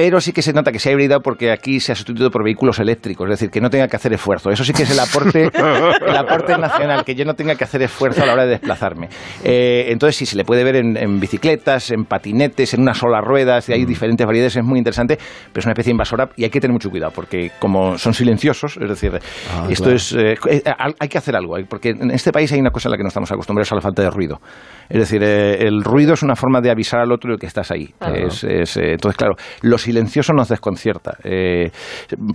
pero 0.00 0.18
sí 0.18 0.32
que 0.32 0.40
se 0.40 0.54
nota 0.54 0.72
que 0.72 0.78
se 0.78 0.88
ha 0.88 0.92
hibridado 0.92 1.20
porque 1.20 1.50
aquí 1.52 1.78
se 1.78 1.92
ha 1.92 1.94
sustituido 1.94 2.30
por 2.30 2.42
vehículos 2.42 2.78
eléctricos, 2.78 3.26
es 3.26 3.32
decir, 3.32 3.50
que 3.50 3.60
no 3.60 3.68
tenga 3.68 3.86
que 3.86 3.96
hacer 3.96 4.12
esfuerzo. 4.14 4.50
Eso 4.50 4.64
sí 4.64 4.72
que 4.72 4.84
es 4.84 4.90
el 4.90 4.98
aporte, 4.98 5.50
el 5.52 6.16
aporte 6.16 6.56
nacional, 6.56 7.04
que 7.04 7.14
yo 7.14 7.26
no 7.26 7.34
tenga 7.34 7.54
que 7.54 7.64
hacer 7.64 7.82
esfuerzo 7.82 8.22
a 8.22 8.26
la 8.26 8.32
hora 8.32 8.44
de 8.44 8.52
desplazarme. 8.52 9.10
Eh, 9.44 9.88
entonces, 9.88 10.16
sí, 10.16 10.24
se 10.24 10.36
le 10.36 10.44
puede 10.46 10.64
ver 10.64 10.76
en, 10.76 11.20
bicicletas, 11.20 11.90
en 11.90 12.06
patinetes, 12.06 12.72
en 12.72 12.80
una 12.80 12.94
sola 12.94 13.20
rueda, 13.20 13.60
y 13.68 13.72
hay 13.72 13.84
mm. 13.84 13.88
Diferentes 14.20 14.26
variedades, 14.26 14.56
es 14.56 14.64
muy 14.64 14.78
interesante, 14.78 15.16
pero 15.16 15.60
es 15.60 15.66
una 15.66 15.72
especie 15.72 15.90
invasora 15.90 16.28
y 16.36 16.44
hay 16.44 16.50
que 16.50 16.60
tener 16.60 16.72
mucho 16.72 16.90
cuidado 16.90 17.12
porque 17.14 17.52
como 17.58 17.98
son 17.98 18.14
silenciosos, 18.14 18.76
es 18.80 18.88
decir, 18.88 19.12
ah, 19.52 19.66
esto 19.68 19.90
es... 19.90 20.12
Eh, 20.12 20.34
eh, 20.48 20.62
hay 20.98 21.08
que 21.08 21.18
hacer 21.18 21.36
algo, 21.36 21.56
porque 21.68 21.90
en 21.90 22.10
este 22.10 22.32
país 22.32 22.52
hay 22.52 22.60
una 22.60 22.70
cosa 22.70 22.88
a 22.88 22.90
la 22.90 22.96
que 22.96 23.02
no 23.02 23.08
estamos 23.08 23.30
acostumbrados, 23.30 23.72
a 23.72 23.76
la 23.76 23.80
falta 23.80 24.02
de 24.02 24.10
ruido. 24.10 24.40
Es 24.88 24.98
decir, 24.98 25.22
el 25.22 25.84
ruido 25.84 26.14
es 26.14 26.22
una 26.22 26.34
forma 26.34 26.60
de 26.60 26.70
avisar 26.70 27.00
al 27.00 27.12
otro 27.12 27.32
de 27.32 27.38
que 27.38 27.46
estás 27.46 27.70
ahí. 27.70 27.88
entonces, 28.00 29.16
claro, 29.16 29.34
los 29.62 29.82
silencioso 29.82 30.32
nos 30.32 30.48
desconcierta. 30.48 31.16
Eh, 31.22 31.70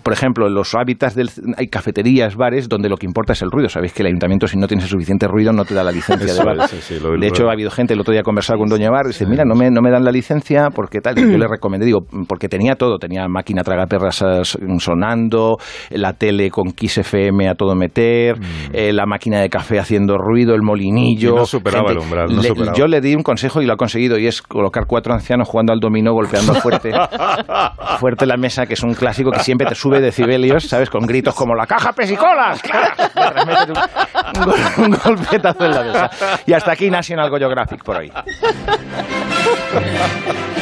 por 0.01 0.13
ejemplo, 0.13 0.47
en 0.47 0.53
los 0.53 0.73
hábitats 0.73 1.15
del, 1.15 1.29
hay 1.57 1.67
cafeterías, 1.67 2.35
bares, 2.35 2.69
donde 2.69 2.89
lo 2.89 2.95
que 2.97 3.05
importa 3.05 3.33
es 3.33 3.41
el 3.41 3.51
ruido. 3.51 3.67
Sabéis 3.69 3.93
que 3.93 4.03
el 4.03 4.07
ayuntamiento, 4.07 4.47
si 4.47 4.57
no 4.57 4.67
tienes 4.67 4.87
suficiente 4.87 5.27
ruido, 5.27 5.51
no 5.51 5.65
te 5.65 5.73
da 5.73 5.83
la 5.83 5.91
licencia 5.91 6.33
de 6.33 6.43
bar. 6.43 6.69
de 6.69 7.27
hecho, 7.27 7.49
ha 7.49 7.53
habido 7.53 7.69
gente, 7.69 7.93
el 7.93 7.99
otro 7.99 8.13
día 8.13 8.23
conversado 8.23 8.59
con 8.59 8.69
Doña 8.69 8.89
Bar, 8.89 9.05
y 9.05 9.07
dice, 9.09 9.25
mira, 9.25 9.43
no 9.45 9.55
me, 9.55 9.69
no 9.69 9.81
me 9.81 9.91
dan 9.91 10.03
la 10.03 10.11
licencia 10.11 10.69
porque 10.69 11.01
tal. 11.01 11.15
yo 11.15 11.37
le 11.37 11.45
digo, 11.83 12.01
porque 12.27 12.47
tenía 12.47 12.75
todo. 12.75 12.97
Tenía 12.97 13.27
máquina 13.27 13.63
tragaperras 13.63 14.23
sonando, 14.79 15.57
la 15.89 16.13
tele 16.13 16.49
con 16.49 16.71
Kiss 16.71 16.99
FM 16.99 17.49
a 17.49 17.55
todo 17.55 17.75
meter, 17.75 18.39
mm. 18.39 18.43
eh, 18.73 18.93
la 18.93 19.05
máquina 19.05 19.39
de 19.39 19.49
café 19.49 19.79
haciendo 19.79 20.17
ruido, 20.17 20.55
el 20.55 20.61
molinillo. 20.61 21.35
no 21.35 21.45
superaba 21.45 21.91
el 21.91 21.99
umbral. 21.99 22.29
yo 22.75 22.87
le 22.87 23.01
di 23.01 23.15
un 23.15 23.23
consejo 23.23 23.61
y 23.61 23.65
lo 23.65 23.73
ha 23.73 23.77
conseguido, 23.77 24.17
y 24.17 24.27
es 24.27 24.41
colocar 24.41 24.85
cuatro 24.87 25.13
ancianos 25.13 25.47
jugando 25.47 25.73
al 25.73 25.79
dominó, 25.79 26.13
golpeando 26.13 26.53
fuerte. 26.55 26.91
fuerte 27.99 28.25
la 28.25 28.37
mesa, 28.37 28.65
que 28.65 28.73
es 28.73 28.83
un 28.83 28.93
clásico 28.93 29.31
que 29.31 29.39
siempre 29.39 29.67
te 29.67 29.75
sube 29.75 29.99
decibelios, 29.99 30.67
¿sabes? 30.67 30.89
Con 30.89 31.05
gritos 31.05 31.35
como 31.35 31.55
la 31.55 31.65
caja 31.65 31.91
pesicolas. 31.93 32.61
Un, 34.77 34.85
un, 34.85 34.97
golpetazo 35.03 35.65
en 35.65 35.71
la 35.71 35.83
mesa. 35.83 36.09
Y 36.45 36.53
hasta 36.53 36.71
aquí 36.71 36.89
National 36.89 37.29
Geographic 37.29 37.83
por 37.83 37.97
hoy. 37.97 38.11